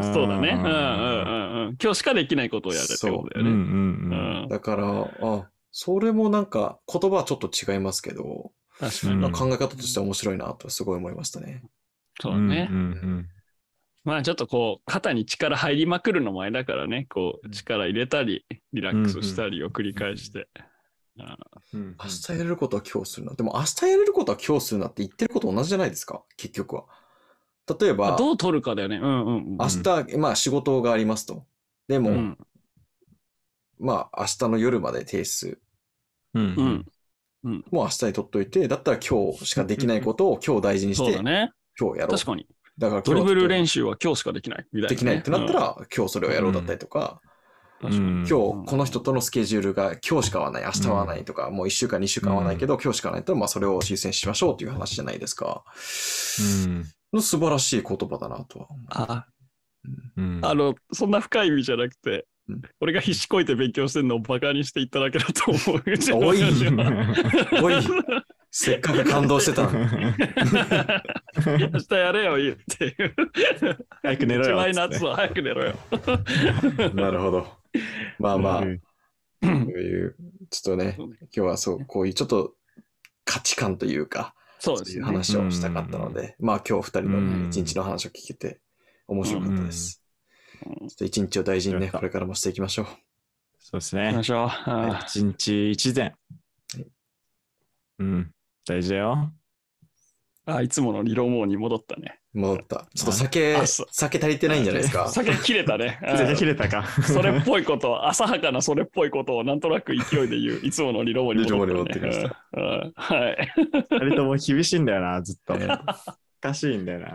[0.00, 0.48] そうだね。
[0.48, 1.76] うんうんうんうん。
[1.80, 3.50] 今日しかできないことをやるってことだよね。
[3.50, 4.16] うんうんう。
[4.40, 4.48] うんん。
[4.48, 9.24] だから、あ、それもなんか言葉はちょっと違いますけど、確かに。
[9.24, 11.62] うん考え方としては面白いなとすごい思いましたね。
[12.20, 12.76] そうねうん。
[12.76, 13.28] うん
[14.04, 20.48] まあちょっとこう、肩に力入りまくるのもあれだからね、こう、力入れたり、リラックスしたりを繰り返して。
[20.56, 20.72] うん
[21.14, 23.34] 明日やれることは今日するな。
[23.34, 26.84] でも明日やれることは今日するなって言ってること同じじゃないですか、結局は。
[27.80, 28.96] 例えば、どう取るかだよね。
[28.96, 29.56] うんうんうん。
[29.58, 31.44] 明日、まあ仕事がありますと。
[31.86, 32.38] でも、うん
[33.78, 35.60] まあ明日の夜まで提出、
[36.34, 36.86] うん
[37.44, 37.64] うん。
[37.70, 41.52] もう明日に取っといて、だったら今日しかできないことを今日大事にして、そうだね。
[41.78, 42.16] 今日やろう。
[42.16, 42.46] 確かに。
[42.78, 44.88] だからドリブル練習習は今日しかできないみたいなね。
[44.88, 47.20] できないってなったら、今日それをやろうだったりとか、
[47.82, 55.64] うん、今日この人とのスケジュールが今日しか合わない、明日は合わないとか、もう1週間、2週間合わないけど、今日しかないと、まあそれを優先しましょうという話じゃないですか。
[56.66, 56.84] うん。
[57.12, 58.66] の素晴らしい言葉だなとは。
[58.90, 59.26] あ。
[60.16, 60.40] うん。
[60.42, 65.82] あの、そんな深い意味じゃなくてうん、俺が必死こいて勉強してるのをバカにしていっただけだと思う。
[65.86, 67.62] うちのおい親父は。
[67.62, 67.74] おい、
[68.54, 69.88] せっかく感動してたのに。
[71.72, 73.14] 明日やれよ、いいっていう。
[74.02, 74.74] 早く寝ろ一よっつって。
[74.74, 75.74] 枚夏は早く寝ろよ。
[76.94, 77.46] なるほど。
[78.18, 78.78] まあまあ、うん
[79.40, 80.16] こういう、
[80.50, 82.54] ちょっとね、今日はそう、こういうちょっと
[83.24, 85.04] 価値観というか、そうですね。
[85.04, 88.60] 話をしたかったので、まあ今日二人のうん一日の話を聞けて
[89.08, 89.96] 面白かったです。
[89.96, 90.02] うん
[90.62, 92.86] ちょっと一日を大事にね、これからもしていきましょう。
[93.58, 94.04] そうですね。
[94.08, 94.48] 行きましょう。
[94.48, 96.14] あ一日一善。
[97.98, 98.32] うん。
[98.66, 99.32] 大事だよ。
[100.44, 102.18] あ、いつもの理論網に戻ったね。
[102.34, 102.86] 戻った。
[102.94, 105.06] ちょっと酒あそう、酒足りてないんじゃないですか？
[105.10, 106.00] 酒切れたね。
[106.16, 106.84] 全然切れたか。
[107.02, 111.66] それっぽいこと、浅はかなそれっぽいことをなんとなく勢いで言う、いつもの理論網に戻った、ね。
[111.66, 113.52] 理論網に戻ってきましたうんうんはい。
[113.90, 115.54] 二人とも厳しいんだよな、ずっと。
[115.54, 115.78] えー
[116.44, 117.06] おかしいんだよな。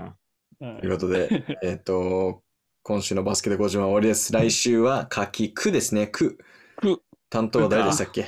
[0.62, 2.42] はいということで、 えっと、
[2.82, 4.32] 今週のバスケで50万終わりです。
[4.32, 6.38] 来週は夏季区ですね、区。
[6.78, 8.26] 区担当は誰でしたっけ？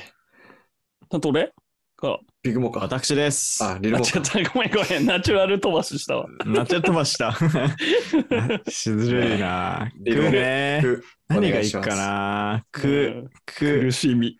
[1.10, 1.52] なんと俺
[1.96, 2.20] か。
[2.42, 2.80] ビッグモか。
[2.80, 3.62] 私です。
[3.62, 4.18] あ、リルあ、モか。
[4.18, 4.50] 違った。
[4.52, 5.06] ごめんごめん。
[5.06, 6.26] ナチュラル飛ばししたわ。
[6.46, 7.36] なっちゃってました。
[8.66, 9.90] しずるいな。
[9.92, 10.80] くリルモね。
[10.82, 12.64] 区何がいいかな。
[12.72, 14.38] く、く苦、しみ。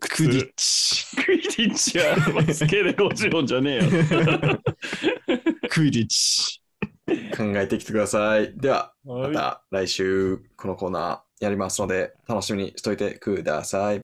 [0.00, 1.16] くりっち。
[1.22, 4.60] クイディッチはバスケで50音じゃねえよ。
[5.68, 6.62] くりっち。
[7.36, 8.56] 考えてきてください。
[8.56, 14.00] では、まはいた来週このコーナーやりますので、楽しみにしといてください。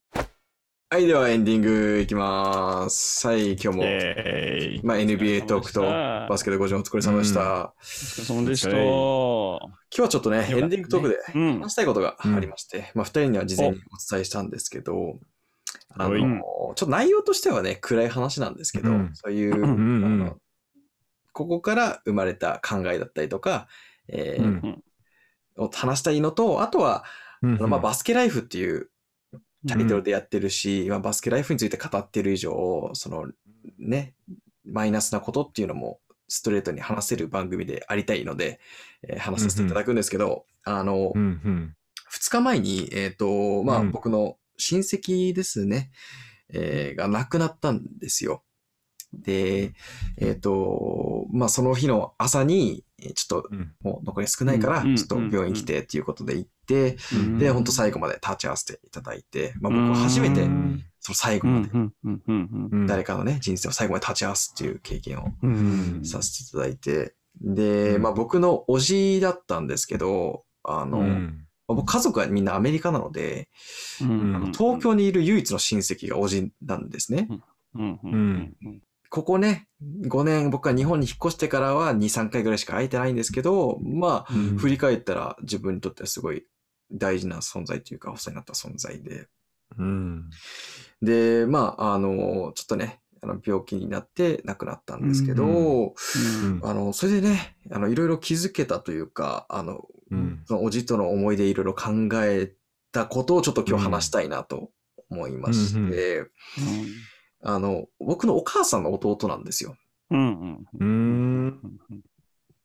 [0.93, 3.27] はい、ではエンディングいきます。
[3.27, 7.41] はい、今日も、えーまあ、NBA トークとバスケで50お疲れ様でした。
[7.41, 7.47] うん。
[7.47, 8.69] 今お疲れ様でした。
[8.69, 11.59] 日はちょっとね、エンディングトークでうん。
[11.61, 15.17] 話したいことがありまして、まあ、二人には事前にお伝えしたんですけど、
[15.95, 16.21] あの、はい。
[16.21, 19.09] ちょっと内容としてはね、暗い話なんですけど、うん。
[19.15, 20.21] そういう、うんうんうん。
[20.21, 20.37] あの
[21.31, 23.67] ここから生まれた考えだったりとか、
[24.09, 24.83] えーうん。
[25.57, 27.03] を話したいのと、あとは、
[27.41, 27.55] うん。
[27.55, 28.91] あのまあ、バスケライフっていう
[29.67, 33.27] タイトルでやってるし、まあ、バスケライフについて語ってる以上、その
[33.79, 34.15] ね、
[34.65, 38.59] マイナスなことっていうのもストレートに話せる番組でありたいので、
[39.03, 41.75] えー話させていただくんですけど、あの、うんうん
[42.11, 45.91] 2日前に、えっ、と、まあ、うん僕の親戚ですね、
[46.49, 48.43] えーが亡くなったんですよ。
[49.13, 49.73] で、
[50.17, 53.73] えっ、と、まあ、その日の朝に、えーちょっとうん。
[53.81, 54.95] もう残り少ないから、うん。
[54.95, 57.37] ちょっと病院来てっていうことで行って、うん。
[57.37, 60.83] で、本当最後まで立ち会わせていただいて、まあ、僕は初めてう、ん。
[60.99, 65.25] その最後まで、誰かのね、人生を最後まで立ち会わすっていう経験を
[66.05, 68.01] させていただいて、で、うん。
[68.01, 71.03] まあ、僕の叔父だったんですけど、あの、
[71.67, 73.49] 僕家族はみんなアメリカなので、
[74.01, 74.35] うん。
[74.35, 77.27] あの東京にいる唯一の親戚が叔父なんですね。
[79.13, 79.67] うんうんうんここね、
[80.07, 84.57] 5年僕が日本に引っ越してからは2、3回ぐらいしか会えてないんですけど、まあ、うん。
[84.57, 86.47] 振り返ったら自分にとってはすごい
[86.91, 89.27] 大事な存在というか、お世話になった存在で。
[89.77, 90.31] うん。
[91.03, 95.93] で、まあ、あの、ちょっとね、あの病気になって亡くなったんですけど、うん
[96.55, 96.61] うん。
[96.63, 100.41] あの、それでね、あの、いろいろ気づけたというか、あの、うん。
[100.47, 101.91] そのおじとの思い出いろいろ考
[102.23, 102.51] え
[102.91, 104.71] たことをちょっと今日話したいなと
[105.11, 106.27] 思いまして、うん
[107.43, 109.75] あの、僕のお母さんの弟なんですよ。
[110.09, 110.83] うんうん。
[110.83, 111.59] うん。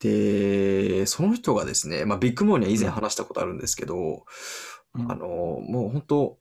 [0.01, 4.24] で、その人がですね、まあ、ビッグモーには以前話したことあるんですけど、
[4.95, 5.11] うん。
[5.11, 6.39] あの、もう本当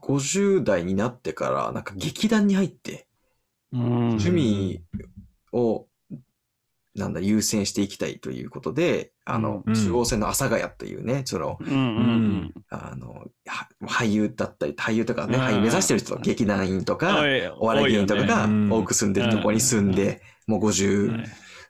[0.00, 3.08] 50代になってから、なんか劇団に入って、
[3.72, 4.84] 趣味
[5.52, 5.87] を、
[6.98, 9.74] なんだ、優先していきたいということで、あの、うん。
[9.74, 15.44] 中央線の阿佐ヶ谷っていうね、その、うんうんあの、は俳優だったり、俳優とかね、うん。
[15.44, 17.22] 俳優目指してる人と劇団員とか、
[17.58, 18.72] お笑い芸人とかがうん。
[18.72, 21.24] 多く住んでるところに住んで、もう50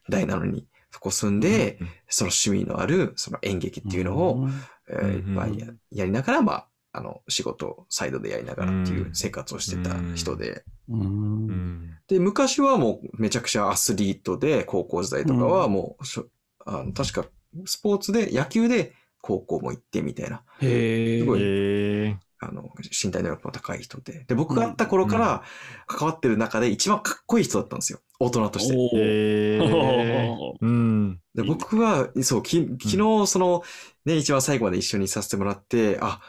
[0.09, 4.59] 代なのに、そこ住んで、その趣味のある、その演劇っていうのを、えーうん
[4.91, 6.68] いっぱいややりながら、まあ、
[6.99, 11.97] あの、仕事をサイドでやりながらっていう生活をしてた人で、うん。
[12.09, 16.27] で、昔はもうめちゃくちゃアスリートで、高校時代とかはもうしょ、
[16.67, 17.25] あの確か
[17.67, 20.43] スポーツで、野球で高校も行ってみたいな。
[20.61, 22.71] すごいえあの、
[23.03, 24.25] 身体能力も高い人で。
[24.27, 25.43] で、僕が会った頃から
[25.87, 28.01] 関わってる中で一番かっこいい人だったんですよ。
[28.21, 29.59] 大人として。
[31.35, 33.63] で僕は、そう、き昨日、その、
[34.05, 36.21] ね、一番最後まで一緒にさせてもらって、あ、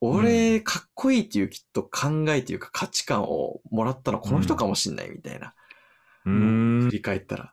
[0.00, 5.54] 俺、かっこいいっていうきっと考えというか価値観をもらったのこの人かもしんないみたいな。
[6.26, 6.90] うん振。
[6.90, 7.52] り返ったら。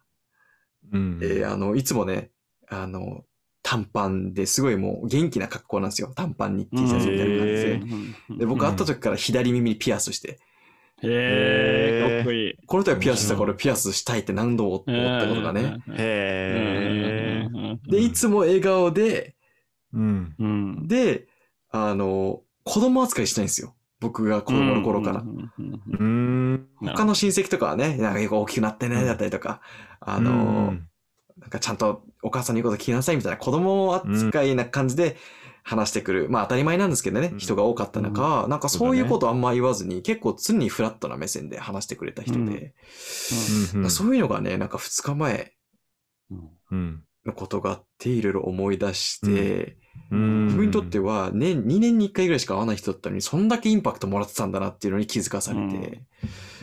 [0.91, 2.31] うんえーあの、いつもね、
[2.67, 3.23] あの、
[3.61, 6.11] 短パンですごいもう元気な格好なんですよ。
[6.15, 7.81] 短パンに T シャツみたいな感じで。
[8.35, 10.39] えで、僕会った時から左耳にピアスして、
[11.01, 12.57] へえ、かっこいい。
[12.65, 15.77] この人がピアスしたらこれピアスしたいって何度も思ったことがね。
[15.97, 17.79] へえ。
[17.89, 19.35] で、いつも笑顔で、
[19.93, 20.35] うん。
[20.39, 20.87] うん。
[20.87, 21.27] で、
[21.73, 23.75] あの、子供扱いしないんですよ。
[23.99, 25.23] 僕が子供の頃から。
[25.23, 26.67] うん。
[26.79, 29.61] 他の親戚とかはね、なんか大きくなってね、だったりとか、
[29.99, 30.75] あの、
[31.39, 35.17] なんかちゃんとお母さんの言うこと聞きなさいみたいな子供扱いな感じで
[35.63, 36.29] 話してくる。
[36.29, 37.39] まあ当たり前なんですけどねう、ん。
[37.39, 42.75] 人が多かった中は、なんかそういうことあんま言わずに、結構常にフラットな目線で話してくれた人で、
[43.73, 43.89] うん。
[43.89, 45.53] そういうのがね、なんか2日前。
[46.71, 47.03] うん。
[47.25, 49.77] のことがあって、いろいろ思い出して、
[50.11, 50.45] うん。
[50.45, 56.03] 自分にとっては年、2年に1回ぐらいしか会わない人だったのに、そんだけインパクトもらってたんだなっていうのに気づかされて、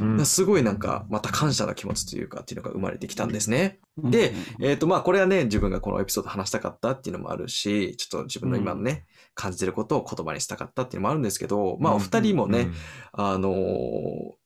[0.00, 3.80] うん、すごいなんか、また感謝の気持ちというかっていうのが生まれてきたんですね。
[3.98, 12.68] で、えっ、と、まあ、これはね、自分がこのエピソード話したかったっていうのもあるし、ちょっと自分の今のね、感じてることを言葉にしたかったっていうのもあるんですけど、まあ、お二人もね、
[13.12, 13.54] あのー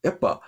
[0.02, 0.42] やっぱ、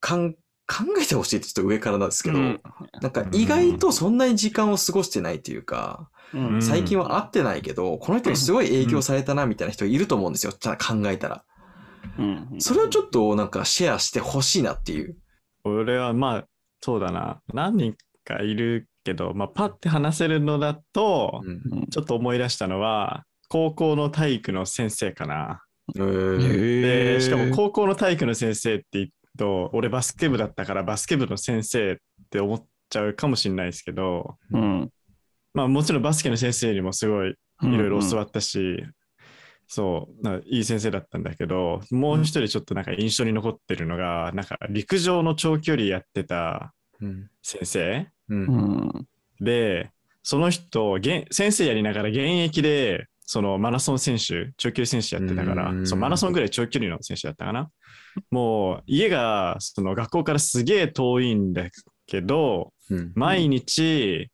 [0.00, 0.36] かん、
[0.72, 2.60] 考えてほしいってちょっと上からなんですけど、うん
[3.02, 10.52] なんか意外とそんなに時間を過ごしてないというか、うんうん最近は会ってないけど、この人にすごい影響されたなみたいな人いると思うんですよ。
[10.52, 11.44] 考えたら。
[12.18, 15.16] うんそれをちょっとなんかシェアしてほしいなっていう。
[15.64, 16.44] 俺はまあ、
[16.80, 17.40] そうだな。
[17.52, 17.94] 何人
[18.24, 25.62] かいるけど、まあ、パッて話せるのだと、うんちょっと思い出したのは、高校の体育の先生かな。
[25.94, 26.80] えー
[27.16, 31.96] で、しかも高校の体育の先生って言うと、俺バスケ部だったからバスケ部の先生っ
[32.30, 34.90] て思っちゃうかもしれないですけど、うん。
[35.54, 38.84] まあもちろんバスケの先生にもすごいいろいろ教わったし、
[39.66, 47.30] そうないい先生だったんだけどもう一人ちょっとなんか印象に残ってるのが、なんか陸上の長距離やってたうん。
[47.42, 48.08] 先生。
[48.28, 48.44] ううん。
[48.44, 49.06] ん
[49.40, 49.90] で
[50.22, 55.86] その人現先生やりながら現役でそのマラソン選手長距離選手やってたからうん。
[55.86, 57.70] そうマラソンぐらい長距離の選手だったかな。
[58.30, 61.62] もう家がその学校からすげえ遠いんだ
[62.06, 63.12] けどうん。
[63.14, 64.28] 毎日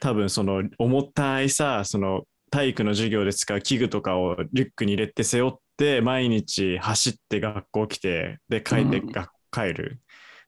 [0.00, 9.02] 多分その重たいさその体育の授業で使う器具とかをリュックに入れて背負って毎日走って学校来てで帰ってう
[9.50, 10.02] 帰る。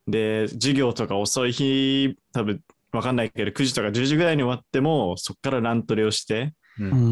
[0.06, 2.60] で授業とか遅い日多分
[2.92, 6.52] わかんないけど9時とか10時ぐらいに終わってもそっからラントレをしてうん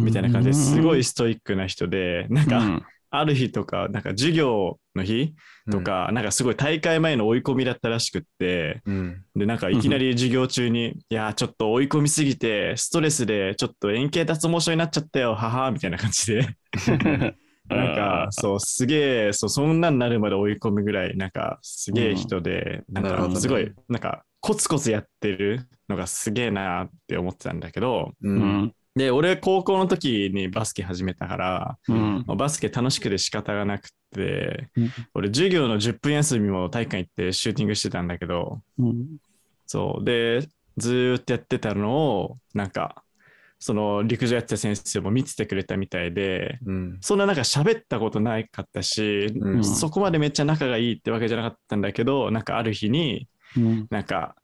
[0.00, 2.86] みたいな感じですごいストイックな人でなんかうん。
[3.10, 5.34] ある日とかなんか授業の日
[5.70, 9.24] とかなんかすごい大会前の追い込みだったらしくってうん。
[9.36, 16.56] で、なんかいきなり授業中に、いやー、ちょっと追い込みすぎて、ストレスでちょっと円形脱毛症になっちゃったよ、ははみたいな感じで、
[17.70, 32.24] なんか、そう、すげえ、そう、そんなんなるまで追い込むぐらい、なんか、すげえ人で、なんか、すごい、なんか、コツコツやってるのがすげえなって思ってたんだけど、ううんんで、俺、高校の時にバスケ始めたから、うん。
[32.26, 34.90] まあバスケ楽しくて仕方がなくて、うん。
[35.14, 39.16] 俺、授業の10分休みも体育館行ってシューティングしてたんだけど、うん。
[39.66, 40.04] そう。
[40.04, 43.02] で、ずーっとやってたのを、なんか、
[43.58, 46.98] その陸上やってた先生も見ててくれたみたいで、うん。
[47.00, 49.64] そんななんか喋ったことないかったし、うん。
[49.64, 53.86] そこまでめっちゃ仲がいいってわけじゃなかったんだけど、なんかある日に、うん。
[53.90, 54.36] なんか、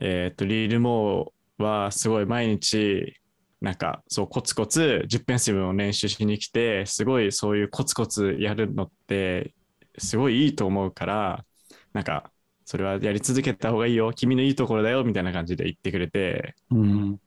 [0.00, 3.14] えっ、と、リールモーはすごい毎日、
[3.62, 9.54] なんかそうコツコツ10分休みを練習しに来て、すごいそういうコツコツやるのって、
[9.98, 11.44] すごいいいと思うから、
[11.92, 12.30] なんか、
[12.64, 17.20] それはやり続けた方がいいよ、君のいいところだよ、みたいな感じで言ってくれて、うん。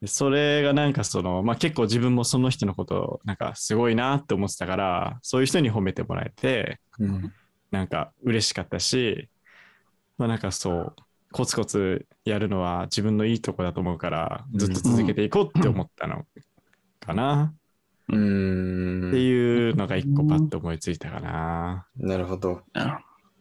[0.00, 7.32] でそれがなんかその、まあ、結構自分もその人のことなんかすごいなって思ってたからそういう人に褒めてもらえてうん。
[7.70, 9.28] なんか嬉しかったし、
[10.18, 10.96] まあ、なんかそう
[11.36, 16.24] コツコツやるのは自分のいいとこだと思うからずっと続けていこうって思ったの。
[17.00, 17.52] かな、
[18.08, 19.08] うん。
[19.08, 22.52] っていうのが一個パッと思いついたかな、なるほど。
[22.52, 22.62] う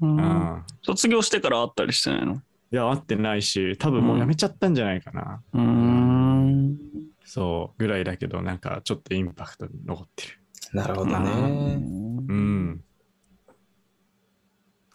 [0.01, 0.17] うん。
[0.17, 2.33] ん卒業してから会ったりしてないの？
[2.33, 2.39] い
[2.71, 6.79] や合ってないし多分もうやめちゃったんじゃないかな、うーん。
[7.23, 10.39] そうぐらいだけどなんかちょっとインパクト残ってる。
[10.73, 11.29] なるほどね。
[11.29, 12.83] うん。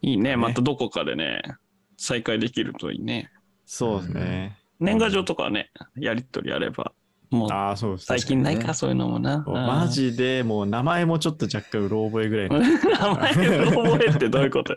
[0.03, 0.37] いいね。
[0.37, 1.43] またどこかでね
[1.99, 3.31] 再会できるといいね
[3.67, 6.93] そうですね、年賀状とかねやり取りあれば
[7.31, 8.07] もうああ、そうです。
[8.07, 9.45] 最近ないか、そういうのもな。
[9.45, 14.75] そうマジでもう名前もちょっと若干うろ覚えぐらいうん名前覚えってどういうこと？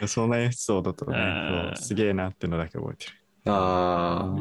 [0.00, 3.12] の そんなエピソードとねすげえなってのだけ覚えてる。
[3.52, 4.34] あ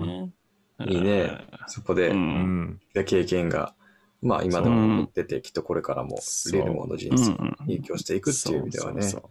[0.80, 1.30] あ、いいね。
[1.68, 2.14] そこでう。
[2.14, 2.80] うんん。
[3.06, 3.76] 経験が、
[4.22, 9.02] まあ今でも残ってて、きっとこれからもそうレルモンの人生うんに影響していくっていう意味ではね。
[9.04, 9.24] そうう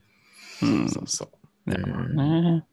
[0.66, 1.28] んそうそ
[1.66, 1.70] う。
[1.70, 2.66] なるほどね。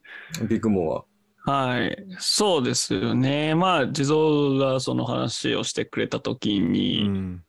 [0.47, 1.05] ビッグモンは。
[1.45, 2.05] はい。
[2.19, 3.55] そうですよね。
[3.55, 7.43] まあ、地蔵がその話をしてくれたときに、うん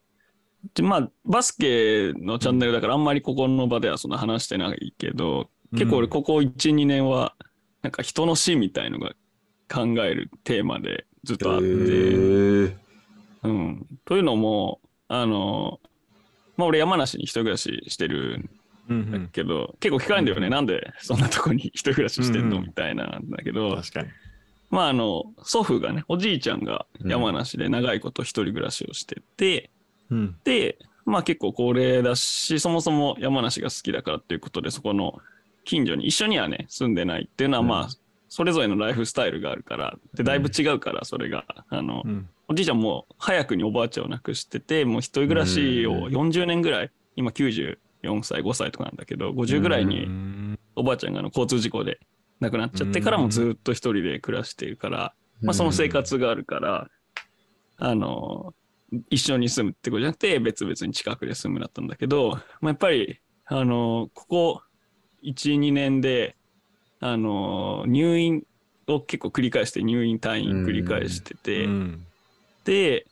[0.74, 7.34] でまあ、バスケのチャンネルだからあんまりここの場ではそんな話してないけど、結構俺ここ1、2年は、
[7.82, 9.12] なんか人の死みたいのが
[9.72, 11.66] 考えるテーマでずっとあって、
[13.42, 13.86] うん。
[14.04, 15.80] というのも、あの、
[16.56, 18.50] まあ俺山梨に一人暮らししてる
[18.90, 20.50] うんんだけど、結構聞かれるんだよね。
[20.50, 22.58] なんでそんなとこに一人暮らししてんの？
[22.58, 24.08] うんみたいなんだけうどん、確かに。
[24.70, 29.70] まああの、祖父がね、おじいちゃんが山梨で長いこと一人暮らしをしてて、
[30.10, 30.36] うん。
[30.44, 35.18] で、まあ結構高齢だし、そもそも山梨が好きだからっていうことで、そこの
[35.64, 37.88] 近所に一緒にはね、住んでないっていうのは、うんまあ、
[38.28, 41.44] それぞれのライフスタイルがあるから、で、だいぶ違うから、それが。
[41.68, 47.30] あの、うんおじいちゃんも早くにおばあちゃんを亡くしてて、もう一人暮らしを40年ぐらい、今
[48.02, 50.58] 94歳、5歳とかなんだけど、50ぐらいにうん。
[50.76, 51.98] おばあちゃんがあの交通事故で
[52.40, 56.88] 亡くなっちゃってからもずっと一人で暮らしているから、まあ、その生活があるから、
[57.78, 58.54] あの、
[59.08, 64.62] 一緒に住むってことじゃなくて、別々に近くで住むだったんだけど、まあ、やっぱり、あの、ここ
[65.22, 66.36] 1、2年で、
[67.00, 68.42] あの、入院
[68.86, 72.06] を結構繰り返して、入院退院繰り返してて、うん。
[72.64, 73.06] で、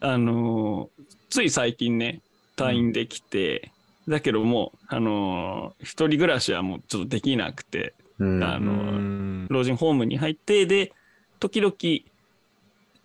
[0.00, 0.90] あの、
[1.30, 2.20] つい最近ね、
[2.56, 3.72] 退院できて、
[4.08, 8.42] だけどもう、あの、一人暮らしはもうちょっとできなくて、うん。
[8.42, 9.46] あのうん。
[9.50, 10.92] 老人ホームに入って、で、
[11.38, 11.74] 時々、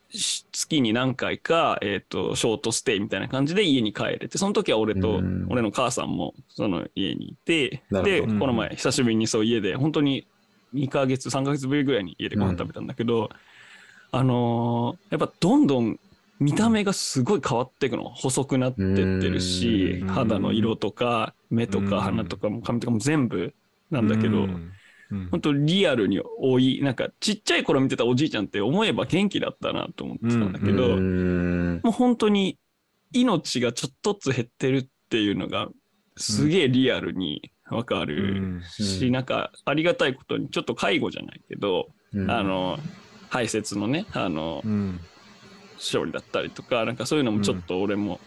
[0.09, 10.25] し月に何回か、えっ、と、ショートステイみたいな感じで家に帰れて、その時は俺とうん、俺の母さんもその家にいて、で、この前、久しぶりにそう家で、本当に
[10.73, 13.29] 2ヶ月、3ヶ月ぶりぐらいに家でご飯食べたんだけど、
[14.11, 15.99] あのーやっぱどんどん
[16.39, 18.09] 見た目がすごい変わっていくの。
[18.09, 20.07] 細くなってってるしう、ん。
[20.07, 21.89] 肌の色とか、目とうん。
[21.89, 23.53] か鼻とかも髪とかも全部
[23.89, 24.47] なんだけど、
[25.31, 31.81] 本当リアルに多い、なんかちっちゃい頃見てたおじいちゃんって思えば元気だったなと思ってたんだけど、うん。
[31.83, 32.57] もう本当に
[33.13, 35.69] 命がちょっとずつ減ってるっていうのが
[36.17, 39.11] すげえリアルにわかるし、うん。
[39.13, 42.29] なんかありがたいことにちょっと介護じゃないけど、うん。
[42.29, 42.77] あの、
[43.29, 44.99] 排泄のね、あの、うん
[45.77, 48.19] 勝利だったりとか、なんかそういうのもちょっと俺も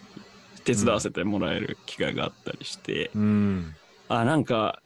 [0.64, 3.74] 手伝わせてもらえる機会があったりして、うん。
[4.08, 4.80] あ、なんか、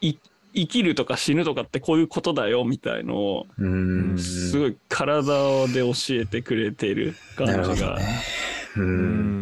[0.00, 0.14] い
[0.56, 4.18] 生きるとか死ぬとかってこういうことだよみたいのを、うん。
[4.18, 7.98] すごい体で教えてくれてる感じが、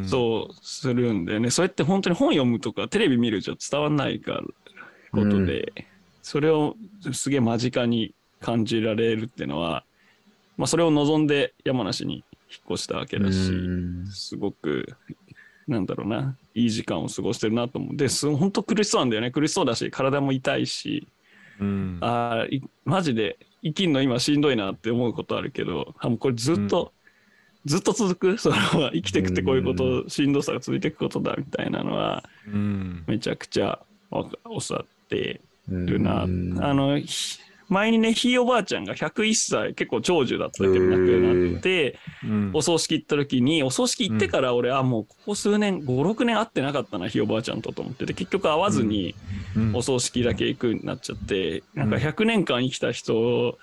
[0.06, 1.50] そうするんだよね。
[1.50, 4.42] それって本当に本読むとかテレビ見るじゃ伝わんないから
[5.12, 5.72] ことで、
[6.22, 6.76] それを
[7.12, 9.84] すげえ間近に感じられるっていうのは、
[10.56, 14.06] まあそれを望んで山梨に引っ越したわけだし、うん。
[14.06, 14.94] すごく、
[15.66, 17.96] なんだろうな、いい時間を過ごしてるなと思う。
[17.96, 19.30] で、す本当苦しそうなんだよね。
[19.30, 21.08] 苦しそうだし、体も痛いし、
[21.60, 21.98] うん。
[22.00, 22.46] あ
[22.84, 26.92] マジで生きんの今しんどいなって思うことあるけど、あもうこれずっと、
[27.64, 33.04] ずっと続く、 その生きていくってこういうこと、しんどさが続いていくことだみたいなのは、うん。
[33.06, 33.80] めちゃくちゃ
[34.10, 36.24] 教わってるな。
[36.24, 36.62] うん。
[36.62, 37.38] あの、ひ
[37.72, 42.50] 前にね、ひいおばあちゃんが101歳、結構長寿だったけど亡くなって、うん。
[42.52, 49.14] お葬式行った時に、お葬式行ってから俺、あ、もうここ数年、5、6年会ってなかったな、ひいおばあちゃんとと思ってて、結局会わずに
[49.56, 49.74] うん。
[49.74, 53.58] お葬式だけ行くようになっちゃって、なんか100年間生きた人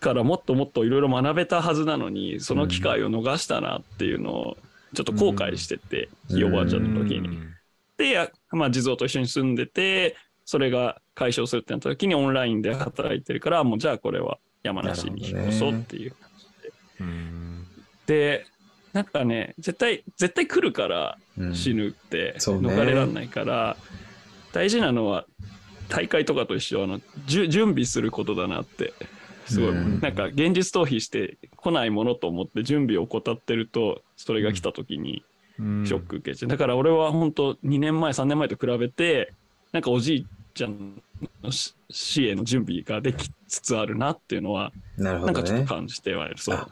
[0.00, 4.56] からもっともっといろいろ学べたはずなのに、その機会を逃したなっていうのを、
[4.94, 7.38] ちょっと後悔してて、ひいおばあちゃんの時に。
[7.96, 16.14] で、やまあ、地蔵と一緒に住んでて、それが解消するってなった時にオンラインで働いてるから、もうじゃあこれは山梨に引っ越そうっていう。
[17.00, 17.66] うん。
[18.06, 18.46] で、
[18.92, 21.54] なんかね、絶対、絶対来るからうん。
[21.54, 23.76] 死ぬって逃れられないから、
[24.52, 25.24] 大事なのは
[25.88, 28.92] 大会とかと一緒あの準備することだなって。
[29.46, 30.00] すごい、うん。
[30.00, 35.24] なんか現実逃避して来ないものと思って準備を怠ってるとそれが来た時に
[35.58, 35.86] うん。
[35.86, 39.32] ショック受けて、だから俺は本当2年前3年前と比べて
[39.72, 41.02] なんかおじいちゃん
[41.42, 45.34] の死死への準備ができつつあるなっていうのはなるほどね。
[45.34, 45.66] なんかちょっと。
[45.66, 46.56] 感じてはいる、そう。
[46.56, 46.68] あ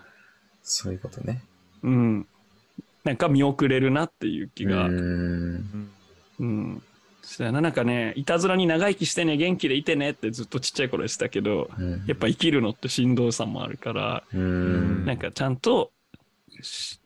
[0.63, 1.43] そういうことね。
[1.83, 2.27] うん。
[3.05, 5.91] なんか見送れるなっていう気が、うんうん。
[6.41, 6.83] うん、
[7.23, 12.05] そうやな、なんかね、いたずらに長生きしてね、元気でいてねってずっとちっちゃい頃でしたけど、うん。
[12.07, 15.05] やっぱ生きるのってしんどさもあるから、うん。
[15.05, 15.93] なんかちゃんと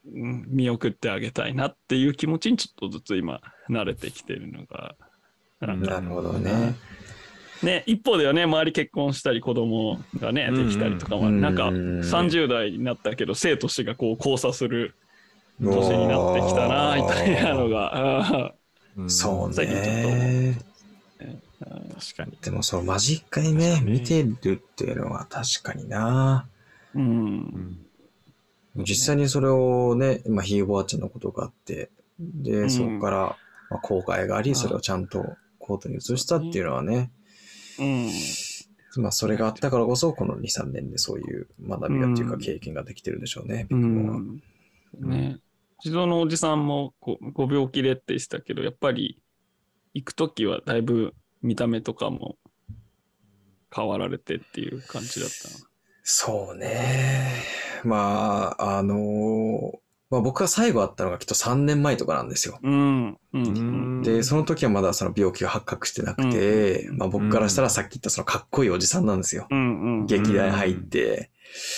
[0.07, 3.40] 見送ってあげたいなっていう気持ちにちょっとずつ今
[3.70, 4.95] 慣れてきてるのが、
[5.67, 6.75] なるほどね。
[7.62, 14.95] ね、一方ではね、周り結婚したり子供がね、うんうんできたりとかもある、なんかうん30代になったけど、生と死がこう交差する
[15.61, 18.55] 年になってきたな、みたいなのが、あ
[18.97, 19.11] うん。
[19.11, 20.59] そう最近ちょっとね。
[21.95, 22.39] 確かに。
[22.43, 26.49] でもそう、間近にね、見てるっていうのは確かにな。
[26.95, 27.79] ーうん。
[28.75, 28.85] うん。
[28.85, 32.71] 実際にそれをね、まあ、ひいおばあちゃんのことがあって、で、ん。
[32.71, 33.17] そこから、
[33.71, 37.11] まあ、後悔があり、それをちゃんとコートに移したっていうのはね、
[37.79, 38.11] うん。
[39.03, 42.41] まあ、それがあったからこそ、この2、3年でそういう学びがっていうかうん。
[42.41, 44.43] 経験ができてるんでしょうね、うビッグはん。
[45.01, 45.39] ね、
[45.81, 49.21] 地蔵のおじさんもこうご病気でって言ってたけど、やっぱり
[49.95, 52.37] 行くときはだいぶ見た目とかも
[53.75, 55.67] 変わられてっていう感じだったな。
[56.03, 57.33] そうね。
[57.85, 59.81] まあ、あの
[60.15, 62.61] まあ、僕が最後会ったのがきっと3年前とかなんですよ。
[62.62, 63.09] うん。
[63.09, 63.19] うん。
[63.33, 63.41] う
[64.01, 69.49] んで、その時はまだその病気が発覚してなくて、うんまあ僕からしたらさっき言ったそのかっこいいおじさんなんですよ。
[69.51, 69.81] うん。
[70.01, 70.07] うん。
[70.07, 71.33] 劇団入って、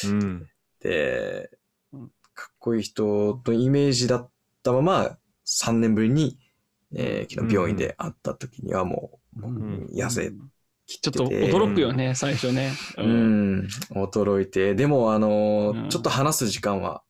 [0.04, 0.46] うん。
[0.82, 1.50] で
[1.94, 4.30] うん、かっこいい人とイメージだっ
[4.62, 5.16] たまま、
[5.46, 6.38] 3年ぶりに、
[6.94, 10.30] えー昨日病院で会った時にはもう、ん痩せ
[10.84, 12.72] きちょっと驚くよね、最初ね。
[12.98, 13.02] う。
[13.02, 17.02] ん、驚いて、でも、あの、うんちょっと話す時間は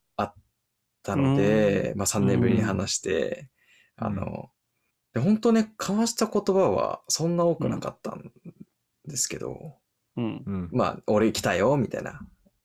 [1.07, 3.49] たので、まあ3年ぶりに話して、
[3.99, 4.51] うんあの、
[5.15, 8.31] で本当ね、交わした言葉はそんな多くなかったん
[9.07, 9.77] ですけど、
[10.17, 10.43] うん。
[10.47, 10.69] うん。
[10.73, 12.21] まあ、俺来たよ、みたいな。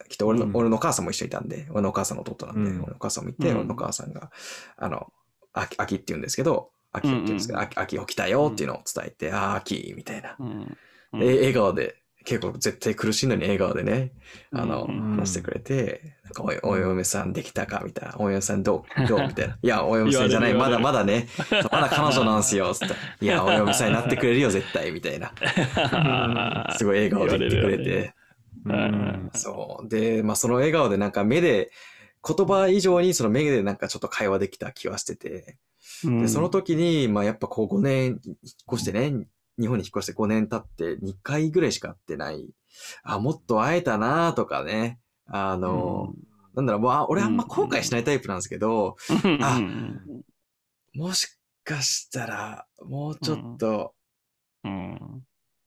[0.09, 4.31] きっと俺の、うん俺のお母さんも一緒にいたんで、俺のお母さんの弟なんで、うん俺のお母さんもいて、うん俺のお母さんが、
[4.77, 5.07] あの、
[5.53, 10.35] あき、あきって言うんですけど、あきって言うんですけど、うんあき、あき起きたよっていうのを伝えて、あー、あき、みたいな。
[10.39, 10.77] うん。
[11.21, 14.11] え笑顔で、結構絶対苦しいのに笑顔でね、
[14.53, 17.81] あの、うん話してくれて、なんかおい、お嫁さんできたか？
[17.83, 18.15] みたいな。
[18.19, 19.01] お嫁さんどう？
[19.07, 19.27] どう？
[19.27, 19.57] みたいな。
[19.61, 21.27] いや、お嫁さんじゃない、まだまだね。
[21.71, 22.73] まだ彼女なんすよ。
[22.73, 22.93] つって。
[23.21, 24.91] いや、お嫁さんになってくれるよ、絶対。
[24.91, 25.33] みたいな。
[26.77, 28.13] すごい笑顔で言ってくれて。
[28.65, 29.89] うんそう。
[29.89, 31.71] で、まあその笑顔でなんか目で、
[32.23, 35.57] 言葉以上にその目でなんかちょっと会話できた気はしてて。
[36.05, 38.15] うんで、その時に、まあやっぱこう5年引っ
[38.73, 39.25] 越してね、
[39.59, 42.47] 日本に引っ越して5年経って2回ぐらいしか会ってない。
[43.03, 44.99] あ、もっと会えたなとかね。
[45.27, 46.13] あの、
[46.55, 50.01] なんだろう、まあ俺あんま後悔しないタイプなんですけど、うんあうん
[50.93, 53.93] もしかしたら、もうちょっと
[54.63, 55.23] うん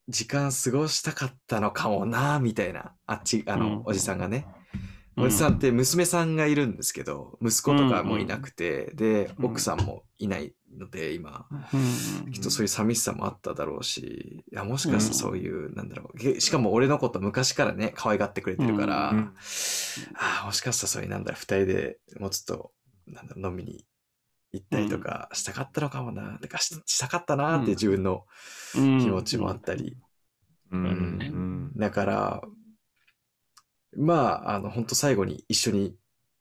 [0.09, 2.95] 時間過ごしたかったのかもなみたいな。
[3.07, 4.47] あっち、あの、うんおじさんがね。
[5.17, 5.25] うん。
[5.25, 9.45] おじさんって娘さんがいるんですけど、息子とかもいなくて、で、うん。
[9.47, 19.33] 奥さんもいないので、今、うんきっとそういう寂しさもあっただろうし、いや、もしかしたらそういう、なんだろう、げしかも俺のこと昔からね、可愛がってくれてるから、うん
[20.17, 22.73] ああ、もしかしたらそういう、なんだろう、二人でもうちょっと、
[23.07, 23.87] なんだろう、飲みに
[24.53, 28.25] 行ったりとかしたかったのかもな、てかししたかったなって自分の
[28.73, 29.97] 気持ちもあったり、
[30.71, 30.85] うん。
[30.85, 31.73] うん。
[31.77, 32.43] だから、
[33.97, 34.15] ま
[34.45, 35.97] あ、あの、本当最後に一緒に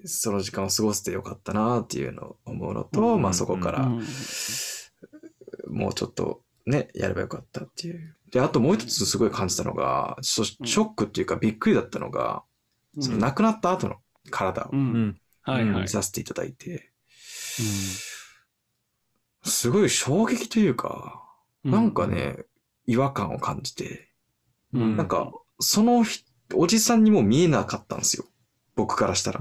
[0.05, 4.05] その時間を過ごせてよかったなっていうのを思うのと、うんまあそこからうん。
[5.69, 8.15] もうちょっとね、やればよかったっていう。
[8.31, 12.43] で、あともう一つすごい感じたのが、そショックっていうかびっくりだったのが、
[12.99, 13.97] その亡くなった後の
[14.29, 15.15] 体を見。
[15.87, 16.91] させていただいて、
[19.43, 21.21] すごい衝撃というか、
[21.63, 22.37] なんかね、
[22.85, 24.09] 違和感を感じて、
[24.73, 28.25] うん、なんか、その人おじさんにも見えなかったんですよ。
[28.75, 29.39] 僕からしたら。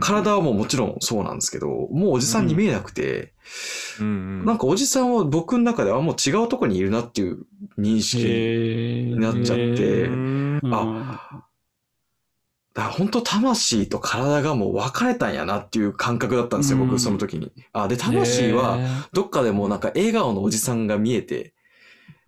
[0.00, 3.32] 体はもうもちろんそうなんですけど、もうおじさんに見えなくて、
[4.00, 4.44] うん。
[4.44, 7.46] なんかおじさんは僕の中ではもう違うとこにいるなっていう
[7.78, 10.60] 認識へになっちゃって、うん。
[10.64, 11.44] あ、
[12.74, 16.88] だから本当魂と体がもう分かれたんやなっていう感覚だったんですよ、うん。
[16.88, 17.50] 僕その時に。
[17.72, 18.78] あ、で、魂は、
[19.14, 21.54] どっかでもうなんか笑顔のおじさんが見えて、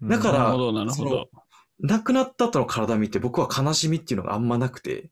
[0.03, 1.29] だからなるほど、なるほど。
[1.83, 5.11] 亡くなった後の体見て僕は悲しみっていうのがあんまなくて、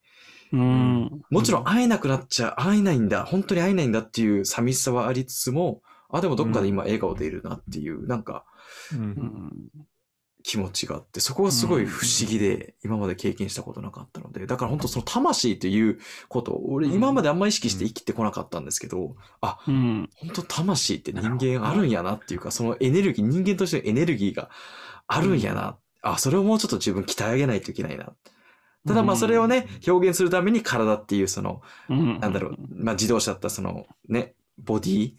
[0.51, 1.21] うん。
[1.29, 8.45] もちろん会えなくなっちゃ、会えないんだ、本当に会えないんだっていう寂しさはありつつも、あ、でもどっかで今笑顔でいるなっていう、なんか
[8.93, 9.51] ううんん。
[10.41, 15.99] 気持ちがあって、そこはすごい不思議で、今まで経験したことなかったので、だから本当その魂っていう
[16.29, 20.09] ことを、俺今まであんま意識して生きてこなかったんですけど、あ、うん。
[20.15, 24.49] 本当魂って人間あるんやなっていうか、そのエネルギー、人間としてのエネルギーが
[25.07, 25.77] あるんやな。
[26.01, 28.13] あ、それをもうちょっと自分鍛え上げないといけないな。
[28.87, 35.15] ただまあそれをね、表現するために体っていうその、うん、なんだろう、まあ自動車だったらそのね、ボディっ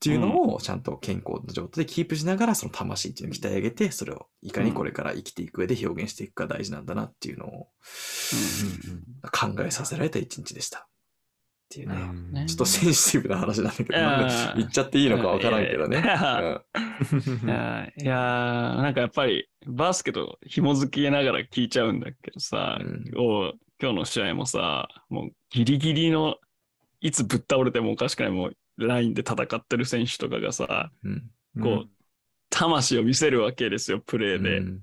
[0.00, 7.68] ていうのをちゃんと健康の状態でキープしながらその魂っていうのを鍛え上げて、それをいかにこれから生きていく上で表現していくか大事なんだなっていうのを
[9.32, 10.89] 考えさせられた一日でした。
[11.70, 11.94] っていうね。
[11.94, 13.92] うんねちょっとセンシティブな話なんだけど、
[14.56, 15.98] 言っちゃっていいのかわからんけどね。
[17.96, 18.14] いや
[18.82, 23.04] なんかやっぱりバスケと紐づけながら聞いちゃうんだけどさ、うん
[23.82, 26.36] 今日の試合もさ、もうギリギリの
[27.00, 31.22] いつぶっ倒れてもおかしくないもうラインで戦ってる選手とかがさ、うん
[31.62, 31.88] こう、
[32.50, 34.58] 魂を見せるわけですよ、プレーで。
[34.58, 34.80] うん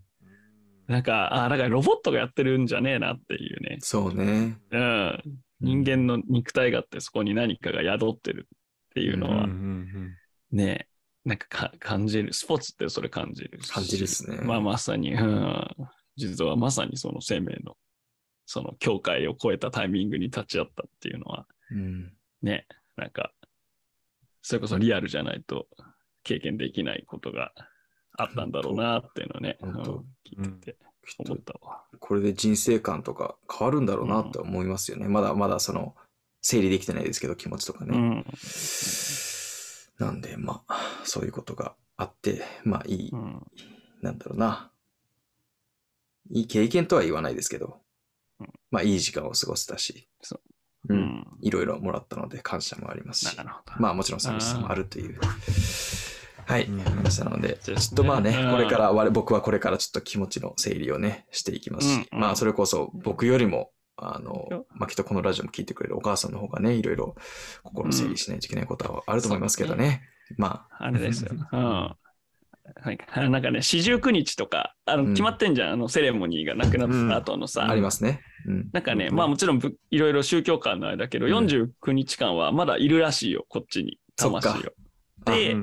[0.87, 3.75] なんか、あ、だからロボットがやってるんじゃねえなっていうね。
[3.81, 4.57] そうね。
[4.71, 5.23] うん。
[5.59, 10.15] 人間の肉体があってそこに何かが宿ってるっていうのはうんうん
[10.51, 10.87] ね、
[11.25, 12.33] なんかか感じる。
[12.33, 13.71] スポーツってそれ感じるし。
[13.71, 15.67] 感じるっすねまあまさに、うん。
[16.15, 17.75] 実はまさにその生命の、
[18.45, 23.33] その境界を超えたタイミングに立ち会ったっていうのは、うんね、なんか、
[24.41, 25.67] それこそリアルじゃないと
[26.23, 27.51] 経験できないことが
[28.17, 30.77] あったんだろうなっていうのをね、うん聞いてて
[31.19, 31.83] 思っとたわ。
[31.99, 35.07] これで人生観とか変わるんだろうなって思いますよね。
[35.07, 35.95] まだまだその
[36.41, 37.97] 整理できてないですけど気持ちとかね。
[37.97, 38.25] うん。
[39.99, 43.45] なんでまあそういうことがあってまあいい、うん。
[44.01, 44.71] なんだろうな。
[46.31, 47.79] いい経験とは言わないですけど
[48.39, 50.39] うん、まあいい時間を過ごせたし、そ
[50.89, 51.27] うう、うんん。
[51.41, 53.37] いろいろもらったので感謝もありますし。
[53.79, 55.19] まあもちろん寂しさもあるという。
[56.47, 56.79] はい、うん。
[56.79, 58.51] 話なので、ちょっとまあね、うん。
[58.51, 67.15] これから、我僕はこれからちょっと気持ちの整理をね、していきますし、まあそれこそ僕よりも、あのよ、まあきっとこのラジオも聞いてくれるお母さんの方がね、いろいろ
[67.63, 70.03] 心整理しないといけないことはあると思いますけどね。
[70.37, 70.89] まあ。
[70.89, 71.31] れですよ。
[71.51, 71.59] うん。
[72.83, 75.09] なんか なんかね、四十九日とか、あのうん。
[75.09, 78.21] 決まってんじゃん、あのセレモニーがなくなった後のさ、あ、ありますね。
[78.45, 78.69] うん。
[78.71, 81.33] なんかね、うんまあもちろんぶいろいろ宗教観のあれだけど、うん。
[81.33, 84.73] 49日間はまだいるらしいよ、こっちに、魂を。
[85.25, 85.55] で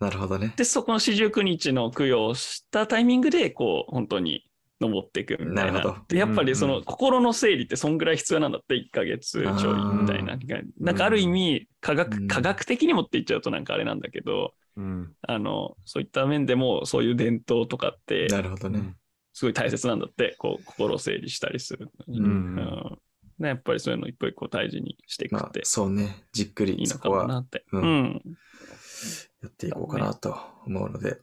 [0.00, 0.52] なるほどね。
[0.56, 4.48] で、そこの四十九日の供養をしたタイミングで、こう、本当に
[4.80, 5.54] 登っていくみたいな。
[5.54, 10.38] なるほどで、やっぱりその心の整理ってそんぐらい必要なんだって、1ヶ月ちょいみたいな。
[10.78, 18.94] なんかある意味、科学、うん科学的にもって言っちゃうとなんかあれなんだけど、うんあの、そういった面でも、そういう伝統とかって、なるほどね。
[19.32, 22.20] すごい大切なんだって、こう、心を整理したりするのに。
[22.20, 22.98] うんうん
[23.38, 27.64] ねやっぱりそういうの一個一個大事にしていくまあってそうね、じっくりいいのかもそこはなって。
[27.70, 28.22] ううんん。
[29.42, 30.36] やっていこうかなと
[30.66, 31.18] 思うので。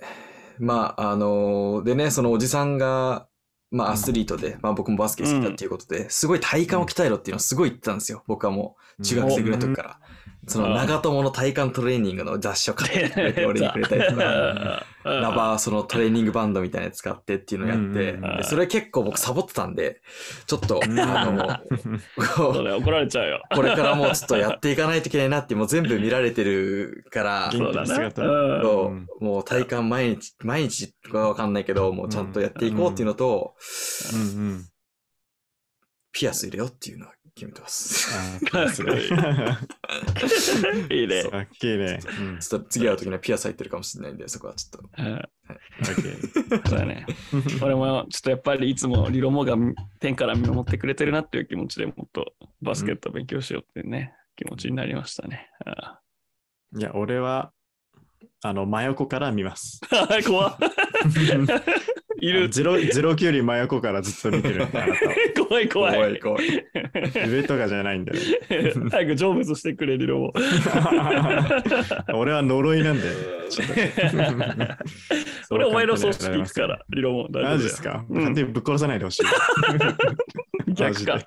[0.57, 3.27] まあ、あのでね、そのおじさんが、
[3.71, 8.23] まあアスリートで、まあ僕もバスケ好きだっていうことで、すごい体幹を鍛えろっていうのをすごい言ってたんですよ。
[8.27, 9.99] 僕はもう中学生ぐらいの時から。
[10.47, 14.85] その長友の体幹トレーニングの雑誌を買ってくれて、俺にくれたりとか。
[15.05, 20.01] ラバー、そのトレーニングバンドみたいなやつ使ってっていうのをやって、うんでそれ結構僕サボってたんで、
[20.47, 20.99] ちょっと、うん。
[20.99, 23.41] あの、怒られちゃうよ。
[23.53, 27.71] これからもうちょっとやっていかないといけないなって、もう全部見られてるから、そう
[28.87, 29.07] うん。
[29.19, 33.55] もう体幹毎日、毎日はわかんないけど、もうちゃんとやっていこうっていうのと、
[34.13, 34.19] うん。
[34.19, 34.65] うん
[36.15, 38.07] ピアス入れようっていうのは決めてます。
[38.17, 39.03] あーすごい。
[41.01, 41.23] いいね。
[41.25, 41.99] かっけえね。
[42.19, 45.03] うんちょっと次会う時にはピアス入ってるかもしれないんで、そこはちょっと。
[45.03, 47.05] うんオッケーそうだね。
[47.61, 49.55] 俺もちょっとやっぱりいつもリロモが
[49.99, 55.49] 天から見守ってくれてるなっていう気持ちでもっとバスケット勉強しようっていうね、気持ちになりましたね。
[55.65, 55.99] あ
[56.77, 57.51] いや、俺は、
[58.41, 59.81] あの、真横から見ます。
[59.91, 60.57] あ 怖っ
[62.27, 62.49] いる。
[62.49, 65.95] ゼロゼロ級より真横からずっと見てるんで、 あなたを怖い怖い。
[65.95, 66.65] 怖い怖い。
[67.27, 68.19] 上とかじゃないんだよ。
[68.89, 70.33] 早く成仏してくれリロモ。
[72.13, 73.13] 俺は呪いなんだよ。
[73.49, 73.73] ちょっと
[75.55, 77.27] 俺お前の葬式行くから、リロモ。
[77.29, 79.23] 大マジですか、うん勝手にぶっ殺さないでほしい。
[80.73, 81.19] 逆か。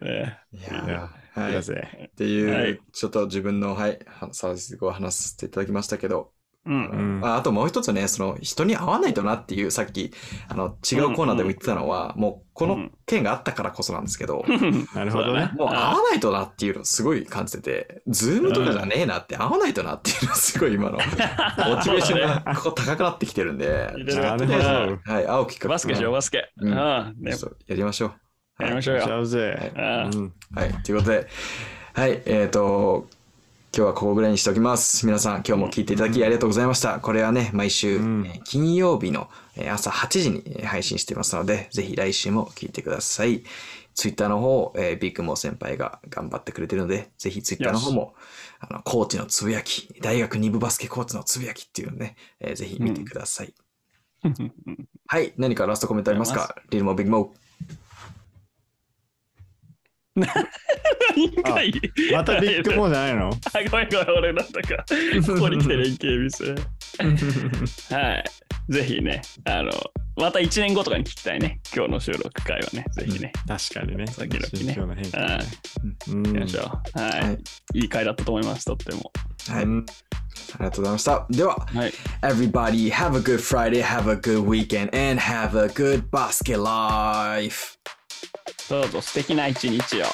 [0.00, 1.58] えいやはい。
[1.58, 1.62] っ。
[2.16, 7.18] ていう、はいちょっと自分の、はい、はサービスを話させていただきましたけど、えうん。
[7.18, 7.24] うん。
[7.24, 10.12] ああともう一つね、その人に会わないとなっていう、さっき、
[10.48, 14.44] あの、違うコーナーでも言ってたのは、もうこの件があったからこそなんですけど、
[14.94, 15.50] なるほどね。
[15.56, 21.02] もう会わないとなっていうのをすごい感じてて、ズームとかじゃねえなって、会わないとなっていうのはすごい今の、モ
[21.82, 24.62] チベーションが ここ高くなってきてるんで、なるほど。
[25.12, 26.50] はい、会うきっかけバスケしよう、バスケ。
[26.58, 26.70] うん。
[26.70, 27.12] や
[27.68, 28.14] りましょう。
[28.58, 29.02] やりましょうよ。
[29.04, 29.72] ちゃうぜ。
[29.76, 30.32] ああうん。
[30.54, 31.26] はい、ということで、
[31.94, 33.08] はい、えっ、と、
[33.76, 35.04] 今日はここぐらいにしておきます。
[35.04, 37.00] 皆さん、今日も聞いていただきありがとうございました。
[37.00, 37.98] これはね、毎週、
[38.44, 43.42] 金曜日のえー朝8時にえー配信していますので、ぜひ来週も聞いてください。
[43.94, 48.14] ツイッターの方、えービッグモー先輩が頑張ってくれてるので、ぜひツイッターの方も、
[48.60, 53.52] あの、コーチのつぶやき、大学2部バスケコーチのつぶやきっていうのをね、えーぜひ見てください。
[55.08, 56.54] はい、何かラストコメントありますか？
[56.70, 57.43] リルモビッグモー。
[61.16, 61.72] 何回
[62.12, 63.30] またビッグモーじゃないの？
[63.52, 64.84] あ、ごめんごめん、俺なんだか、
[65.26, 66.54] ここに来て連携ミス。
[67.92, 68.24] はい。
[68.72, 69.70] ぜひね、あの、
[70.16, 71.60] また1年後とかに聞きたいね。
[71.74, 73.32] 今日の収録会はね、ぜひね。
[73.46, 74.04] 確かにね。
[74.06, 75.38] 時々ね心境の変化はい。
[75.38, 75.44] ね。
[76.08, 76.98] うん行きましょう。
[77.00, 77.10] はい。
[77.10, 77.38] はい
[77.74, 79.12] い、い回だったと思います、とっても。
[79.48, 79.64] はい。
[79.64, 79.86] うん
[80.54, 81.26] ありがとうございました。
[81.30, 81.92] では、はい。
[82.22, 87.76] Everybody have a good Friday, have a good weekend, and have a good basket life.
[88.68, 90.04] どうぞ素敵な一日を。